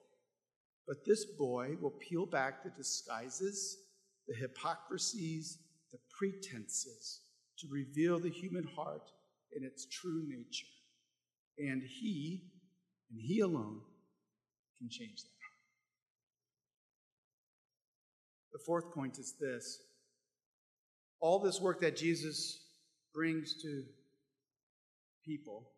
but 0.87 1.05
this 1.05 1.25
boy 1.37 1.75
will 1.81 1.93
peel 2.07 2.25
back 2.25 2.63
the 2.63 2.71
disguises 2.71 3.77
the 4.29 4.35
hypocrisies, 4.35 5.57
the 5.91 5.97
pretenses, 6.17 7.21
to 7.57 7.67
reveal 7.69 8.19
the 8.19 8.29
human 8.29 8.63
heart 8.75 9.11
in 9.57 9.63
its 9.65 9.87
true 9.87 10.23
nature. 10.27 10.67
And 11.57 11.81
He, 11.83 12.43
and 13.11 13.19
He 13.19 13.39
alone, 13.41 13.81
can 14.77 14.87
change 14.89 15.23
that 15.23 15.29
heart. 15.41 15.59
The 18.53 18.59
fourth 18.65 18.93
point 18.93 19.17
is 19.17 19.33
this 19.39 19.79
All 21.19 21.39
this 21.39 21.59
work 21.59 21.81
that 21.81 21.97
Jesus 21.97 22.61
brings 23.13 23.61
to 23.63 23.83
people 25.25 25.71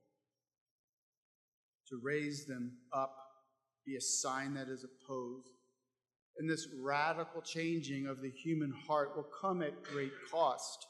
to 1.88 2.00
raise 2.02 2.46
them 2.46 2.72
up, 2.94 3.16
be 3.86 3.96
a 3.96 4.02
sign 4.02 4.54
that 4.54 4.68
is 4.68 4.86
opposed. 4.86 5.61
And 6.38 6.50
this 6.50 6.68
radical 6.82 7.42
changing 7.42 8.08
of 8.08 8.22
the 8.22 8.32
human 8.32 8.74
heart 8.88 9.16
will 9.16 9.28
come 9.42 9.62
at 9.62 9.84
great 9.84 10.14
cost. 10.32 10.88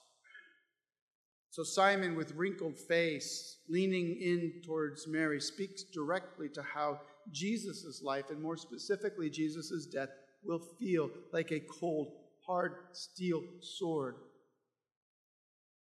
So 1.50 1.64
Simon, 1.64 2.16
with 2.16 2.34
wrinkled 2.36 2.80
face, 2.80 3.58
leaning 3.68 4.18
in 4.22 4.62
towards 4.66 5.08
Mary, 5.08 5.42
speaks 5.42 5.84
directly 5.84 6.48
to 6.54 6.62
how 6.62 7.02
Jesus' 7.32 8.02
life, 8.02 8.30
and 8.30 8.42
more 8.42 8.56
specifically 8.56 9.30
Jesus' 9.30 9.88
death, 9.92 10.10
will 10.44 10.62
feel 10.80 11.10
like 11.34 11.52
a 11.52 11.60
cold, 11.60 12.14
hard 12.48 12.74
steel 12.94 13.44
sword 13.60 14.16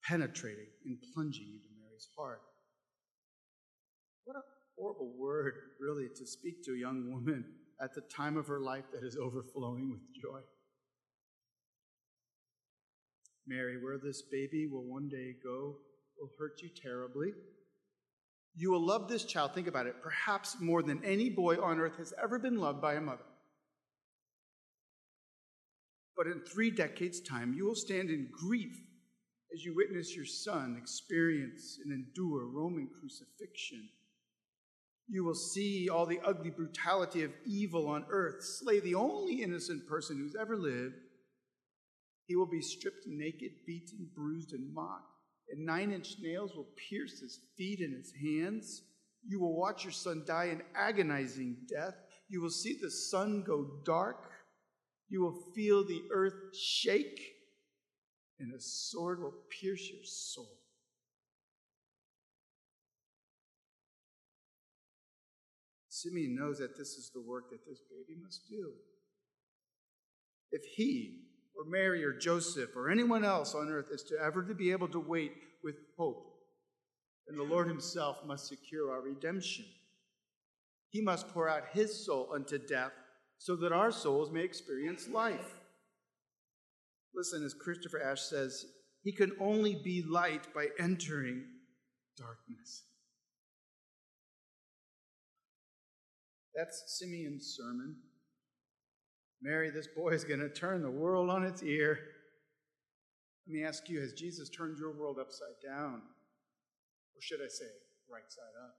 penetrating 0.03 0.67
and 0.87 0.99
plunging 1.13 1.47
into 1.53 1.69
Mary's 1.79 2.09
heart. 2.17 2.41
What 4.25 4.37
a 4.37 4.43
horrible 4.79 5.13
word, 5.19 5.55
really, 5.81 6.09
to 6.17 6.27
speak 6.27 6.65
to 6.65 6.73
a 6.73 6.79
young 6.79 7.13
woman 7.13 7.45
at 7.83 7.95
the 7.95 8.03
time 8.03 8.37
of 8.37 8.47
her 8.47 8.61
life 8.61 8.85
that 8.93 9.05
is 9.05 9.17
overflowing 9.17 9.91
with 9.91 10.01
joy. 10.23 10.41
Mary, 13.47 13.83
where 13.83 13.99
this 13.99 14.23
baby 14.31 14.69
will 14.71 14.85
one 14.85 15.09
day 15.09 15.35
go 15.43 15.75
will 16.19 16.31
hurt 16.39 16.63
you 16.63 16.69
terribly. 16.81 17.33
You 18.55 18.71
will 18.71 18.85
love 18.85 19.09
this 19.09 19.25
child, 19.25 19.55
think 19.55 19.67
about 19.67 19.87
it, 19.87 20.03
perhaps 20.03 20.61
more 20.61 20.83
than 20.83 21.05
any 21.05 21.31
boy 21.31 21.61
on 21.61 21.81
earth 21.81 21.97
has 21.97 22.15
ever 22.23 22.39
been 22.39 22.57
loved 22.57 22.81
by 22.81 22.95
a 22.95 23.01
mother. 23.01 23.25
But 26.17 26.27
in 26.27 26.41
three 26.41 26.71
decades' 26.71 27.21
time, 27.21 27.55
you 27.55 27.65
will 27.65 27.75
stand 27.75 28.11
in 28.11 28.29
grief 28.31 28.79
as 29.53 29.65
you 29.65 29.75
witness 29.75 30.15
your 30.15 30.27
son 30.27 30.77
experience 30.81 31.79
and 31.83 31.93
endure 31.93 32.47
Roman 32.47 32.89
crucifixion. 33.01 33.89
You 35.13 35.25
will 35.25 35.35
see 35.35 35.89
all 35.89 36.07
the 36.07 36.21
ugly 36.25 36.51
brutality 36.51 37.23
of 37.23 37.31
evil 37.47 37.87
on 37.87 38.07
earth 38.09 38.43
slay 38.43 38.81
the 38.81 38.97
only 38.97 39.43
innocent 39.43 39.87
person 39.87 40.17
who's 40.17 40.35
ever 40.35 40.57
lived 40.57 40.95
he 42.33 42.37
will 42.37 42.47
be 42.47 42.63
stripped 42.63 43.07
naked, 43.07 43.51
beaten, 43.67 44.09
bruised, 44.15 44.53
and 44.53 44.73
mocked. 44.73 45.05
And 45.51 45.67
nine 45.67 45.93
inch 45.93 46.17
nails 46.19 46.55
will 46.55 46.69
pierce 46.89 47.21
his 47.21 47.41
feet 47.59 47.81
and 47.81 47.95
his 47.95 48.13
hands. 48.23 48.85
You 49.27 49.41
will 49.41 49.55
watch 49.55 49.85
your 49.85 49.93
son 49.93 50.25
die 50.27 50.47
an 50.47 50.63
agonizing 50.75 51.57
death. 51.69 51.95
You 52.29 52.41
will 52.41 52.51
see 52.51 52.79
the 52.81 52.91
sun 52.91 53.45
go 53.47 53.83
dark. 53.85 54.31
You 55.11 55.21
will 55.21 55.53
feel 55.55 55.85
the 55.85 56.03
earth 56.11 56.57
shake, 56.57 57.21
and 58.41 58.55
a 58.55 58.61
sword 58.61 59.21
will 59.21 59.35
pierce 59.61 59.87
your 59.91 60.05
soul. 60.05 60.62
Simeon 66.03 66.35
knows 66.35 66.59
that 66.59 66.77
this 66.77 66.95
is 66.95 67.11
the 67.15 67.21
work 67.21 67.51
that 67.51 67.65
this 67.67 67.81
baby 67.91 68.19
must 68.23 68.49
do. 68.49 68.73
If 70.51 70.63
he, 70.77 71.21
or 71.57 71.65
Mary 71.65 72.05
or 72.05 72.13
Joseph 72.13 72.77
or 72.77 72.91
anyone 72.91 73.25
else 73.25 73.55
on 73.55 73.69
earth 73.69 73.89
is 73.93 74.03
to 74.05 74.17
ever 74.23 74.43
to 74.43 74.55
be 74.55 74.73
able 74.73 74.89
to 74.89 75.01
wait 75.01 75.33
with 75.63 75.77
hope. 75.97 76.29
And 77.29 77.39
the 77.39 77.43
Lord 77.43 77.69
Himself 77.69 78.19
must 78.27 78.49
secure 78.49 78.91
our 78.91 79.01
redemption. 79.01 79.65
He 80.91 81.01
must 81.01 81.29
pour 81.29 81.49
out 81.49 81.69
His 81.73 82.05
soul 82.05 82.31
unto 82.35 82.59
death 82.59 82.93
so 83.39 83.57
that 83.57 83.73
our 83.73 83.93
souls 83.93 84.31
may 84.31 84.43
experience 84.43 85.09
life. 85.09 85.55
Listen, 87.15 87.45
as 87.45 87.55
Christopher 87.55 88.03
Ash 88.03 88.21
says, 88.21 88.65
He 89.03 89.13
can 89.13 89.33
only 89.41 89.81
be 89.83 90.03
light 90.03 90.53
by 90.55 90.69
entering 90.79 91.45
darkness. 92.17 92.85
That's 96.55 96.99
Simeon's 96.99 97.57
sermon. 97.57 97.97
Mary, 99.41 99.71
this 99.71 99.89
boy 99.89 100.11
is 100.11 100.25
going 100.25 100.41
to 100.41 100.49
turn 100.49 100.83
the 100.83 100.91
world 100.91 101.31
on 101.31 101.45
its 101.45 101.63
ear. 101.63 101.99
Let 103.47 103.55
me 103.55 103.65
ask 103.65 103.89
you 103.89 104.01
has 104.01 104.13
Jesus 104.13 104.49
turned 104.49 104.79
your 104.79 104.93
world 104.93 105.19
upside 105.21 105.61
down? 105.67 105.95
Or 105.95 107.21
should 107.21 107.41
I 107.41 107.49
say, 107.49 107.65
right 108.11 108.23
side 108.29 108.45
up? 108.63 108.75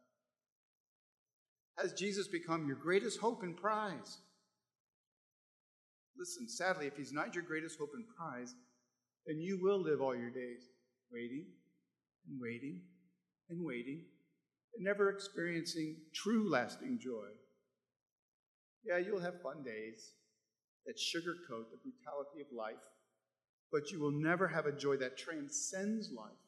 Has 1.80 1.94
Jesus 1.94 2.28
become 2.28 2.68
your 2.68 2.78
greatest 2.78 3.20
hope 3.20 3.44
and 3.44 3.58
prize? 3.58 4.20
Listen, 6.18 6.48
sadly, 6.48 6.88
if 6.88 6.96
he's 6.96 7.12
not 7.12 7.34
your 7.34 7.44
greatest 7.44 7.78
hope 7.80 7.92
and 7.96 8.06
prize, 8.16 8.54
then 9.26 9.40
you 9.40 9.60
will 9.62 9.82
live 9.82 10.00
all 10.00 10.16
your 10.16 10.30
days 10.30 10.70
waiting 11.12 11.46
and 12.30 12.40
waiting 12.40 12.82
and 13.50 13.66
waiting 13.66 14.04
and 14.76 14.86
never 14.86 15.10
experiencing 15.10 15.98
true 16.14 16.50
lasting 16.50 17.00
joy. 17.02 17.28
Yeah, 18.84 18.98
you'll 18.98 19.22
have 19.22 19.42
fun 19.42 19.64
days 19.64 20.12
that 20.86 21.00
sugarcoat 21.00 21.72
the 21.72 21.80
brutality 21.80 22.44
of 22.44 22.52
life, 22.52 22.84
but 23.72 23.92
you 23.92 24.00
will 24.00 24.12
never 24.12 24.48
have 24.48 24.66
a 24.66 24.76
joy 24.76 24.98
that 24.98 25.18
transcends 25.18 26.12
life 26.12 26.44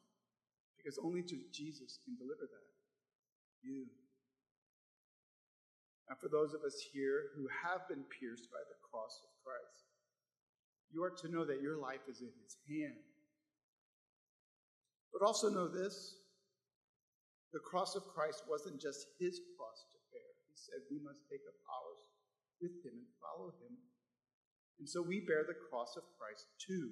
because 0.76 1.00
only 1.02 1.24
to 1.24 1.38
Jesus 1.52 1.98
can 2.04 2.16
deliver 2.20 2.44
that. 2.46 2.68
You. 3.64 3.88
And 6.10 6.20
for 6.20 6.30
those 6.30 6.54
of 6.54 6.62
us 6.62 6.78
here 6.94 7.34
who 7.34 7.48
have 7.50 7.88
been 7.90 8.06
pierced 8.20 8.52
by 8.52 8.62
the 8.70 8.78
cross 8.86 9.24
of 9.26 9.32
Christ, 9.42 9.90
you 10.94 11.02
are 11.02 11.16
to 11.26 11.32
know 11.32 11.46
that 11.46 11.64
your 11.64 11.82
life 11.82 12.06
is 12.08 12.22
in 12.22 12.30
His 12.44 12.54
hand. 12.70 13.02
But 15.12 15.26
also 15.26 15.50
know 15.50 15.68
this 15.68 16.22
the 17.54 17.64
cross 17.64 17.96
of 17.96 18.06
Christ 18.14 18.44
wasn't 18.48 18.78
just 18.78 19.08
His 19.18 19.40
cross 19.58 19.88
to 19.90 19.98
bear. 20.14 20.30
He 20.46 20.54
said 20.54 20.86
we 20.92 21.00
must 21.02 21.26
take 21.26 21.42
up 21.48 21.58
ours 21.66 22.05
with 22.62 22.76
Him 22.84 22.96
and 22.96 23.12
follow 23.22 23.54
Him 23.62 23.78
and 24.80 24.90
so 24.90 25.02
we 25.02 25.22
bear 25.22 25.44
the 25.48 25.56
cross 25.70 25.96
of 25.96 26.04
Christ 26.20 26.48
too, 26.60 26.92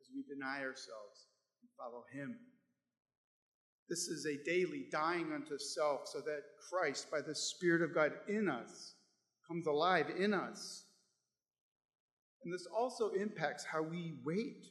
as 0.00 0.08
we 0.14 0.22
deny 0.22 0.60
ourselves 0.60 1.28
and 1.60 1.70
follow 1.76 2.04
Him. 2.12 2.36
This 3.88 4.08
is 4.08 4.26
a 4.26 4.44
daily 4.44 4.86
dying 4.90 5.32
unto 5.32 5.58
self 5.58 6.02
so 6.06 6.20
that 6.20 6.42
Christ, 6.68 7.10
by 7.10 7.20
the 7.20 7.34
Spirit 7.34 7.82
of 7.82 7.94
God 7.94 8.12
in 8.28 8.48
us, 8.48 8.94
comes 9.46 9.66
alive 9.66 10.06
in 10.18 10.34
us. 10.34 10.84
And 12.44 12.52
this 12.52 12.66
also 12.76 13.10
impacts 13.10 13.64
how 13.64 13.82
we 13.82 14.14
wait 14.24 14.66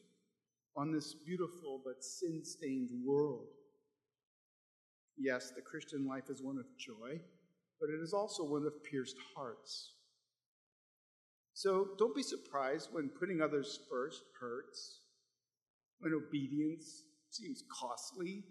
on 0.76 0.92
this 0.92 1.16
beautiful 1.26 1.82
but 1.84 2.04
sin 2.04 2.42
stained 2.44 2.90
world. 3.04 3.48
Yes, 5.18 5.52
the 5.56 5.62
Christian 5.62 6.06
life 6.06 6.30
is 6.30 6.44
one 6.44 6.60
of 6.60 6.66
joy, 6.78 7.20
but 7.80 7.90
it 7.90 8.02
is 8.04 8.14
also 8.14 8.44
one 8.44 8.66
of 8.66 8.84
pierced 8.84 9.18
hearts. 9.36 9.94
So 11.58 11.88
don't 11.98 12.16
be 12.16 12.22
surprised 12.22 12.90
when 12.92 13.10
putting 13.10 13.42
others 13.42 13.80
first 13.90 14.22
hurts, 14.40 15.00
when 15.98 16.14
obedience 16.14 17.02
seems 17.32 17.64
costly, 17.82 18.44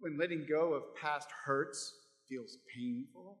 when 0.00 0.18
letting 0.18 0.44
go 0.50 0.74
of 0.74 0.82
past 1.00 1.28
hurts 1.44 1.94
feels 2.28 2.58
painful. 2.74 3.38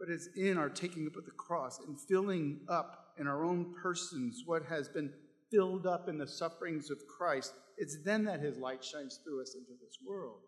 But 0.00 0.08
it's 0.08 0.30
in 0.38 0.56
our 0.56 0.70
taking 0.70 1.06
up 1.06 1.16
of 1.16 1.26
the 1.26 1.32
cross 1.32 1.80
and 1.86 2.00
filling 2.08 2.60
up 2.66 3.12
in 3.18 3.26
our 3.26 3.44
own 3.44 3.74
persons 3.82 4.40
what 4.46 4.62
has 4.64 4.88
been 4.88 5.12
filled 5.50 5.86
up 5.86 6.08
in 6.08 6.16
the 6.16 6.26
sufferings 6.26 6.88
of 6.88 6.96
Christ, 7.18 7.52
it's 7.76 7.98
then 8.06 8.24
that 8.24 8.40
his 8.40 8.56
light 8.56 8.82
shines 8.82 9.20
through 9.22 9.42
us 9.42 9.54
into 9.54 9.78
this 9.82 9.98
world. 10.02 10.40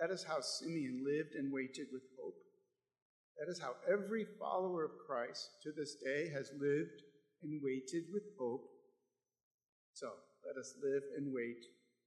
That 0.00 0.12
is 0.12 0.24
how 0.24 0.40
Simeon 0.40 1.04
lived 1.06 1.36
and 1.36 1.52
waited 1.52 1.86
with. 1.92 2.02
That 3.38 3.50
is 3.50 3.60
how 3.60 3.74
every 3.90 4.26
follower 4.38 4.84
of 4.84 4.92
Christ 5.06 5.50
to 5.62 5.72
this 5.76 5.96
day 5.96 6.30
has 6.32 6.50
lived 6.58 7.02
and 7.42 7.60
waited 7.62 8.04
with 8.12 8.22
hope. 8.38 8.64
So 9.92 10.08
let 10.46 10.56
us 10.58 10.74
live 10.82 11.02
and 11.16 11.32
wait 11.32 11.58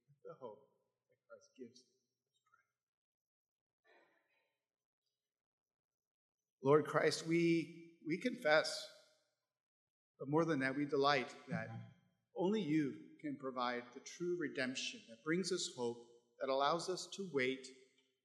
with 0.08 0.18
the 0.24 0.34
hope 0.40 0.60
that 1.08 1.18
Christ 1.28 1.50
gives. 1.58 1.82
Lord 6.62 6.86
Christ, 6.86 7.26
we, 7.26 7.92
we 8.06 8.18
confess, 8.18 8.86
but 10.18 10.28
more 10.28 10.44
than 10.44 10.60
that, 10.60 10.76
we 10.76 10.86
delight 10.86 11.28
that 11.48 11.68
only 12.36 12.60
you 12.60 12.94
can 13.20 13.36
provide 13.36 13.82
the 13.94 14.00
true 14.00 14.36
redemption 14.40 15.00
that 15.08 15.22
brings 15.24 15.52
us 15.52 15.70
hope, 15.76 16.04
that 16.40 16.52
allows 16.52 16.88
us 16.88 17.08
to 17.16 17.28
wait, 17.32 17.66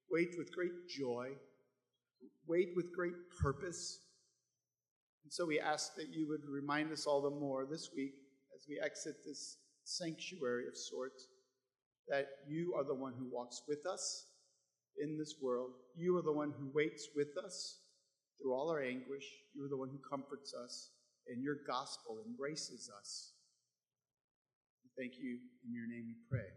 wait 0.09 0.29
with 0.37 0.53
great 0.53 0.89
joy 0.89 1.29
wait 2.47 2.69
with 2.75 2.93
great 2.95 3.13
purpose. 3.41 3.99
And 5.23 5.31
so 5.31 5.45
we 5.45 5.59
ask 5.59 5.95
that 5.95 6.09
you 6.11 6.27
would 6.27 6.45
remind 6.49 6.91
us 6.91 7.05
all 7.05 7.21
the 7.21 7.29
more 7.29 7.65
this 7.65 7.89
week 7.95 8.13
as 8.55 8.65
we 8.67 8.79
exit 8.83 9.15
this 9.25 9.57
sanctuary 9.83 10.67
of 10.67 10.77
sorts 10.77 11.27
that 12.07 12.27
you 12.47 12.73
are 12.77 12.83
the 12.83 12.93
one 12.93 13.13
who 13.17 13.29
walks 13.31 13.61
with 13.67 13.85
us 13.85 14.27
in 15.01 15.17
this 15.17 15.35
world. 15.41 15.71
You 15.95 16.17
are 16.17 16.21
the 16.21 16.33
one 16.33 16.53
who 16.57 16.69
waits 16.73 17.07
with 17.15 17.37
us 17.43 17.79
through 18.41 18.53
all 18.53 18.69
our 18.69 18.81
anguish. 18.81 19.25
You 19.55 19.65
are 19.65 19.69
the 19.69 19.77
one 19.77 19.89
who 19.89 19.99
comforts 20.09 20.53
us. 20.53 20.89
and 21.27 21.41
your 21.41 21.55
gospel 21.65 22.17
embraces 22.25 22.89
us. 22.99 23.31
We 24.83 24.89
thank 25.01 25.13
you. 25.17 25.39
In 25.65 25.73
your 25.73 25.87
name 25.87 26.05
we 26.07 26.15
pray. 26.29 26.49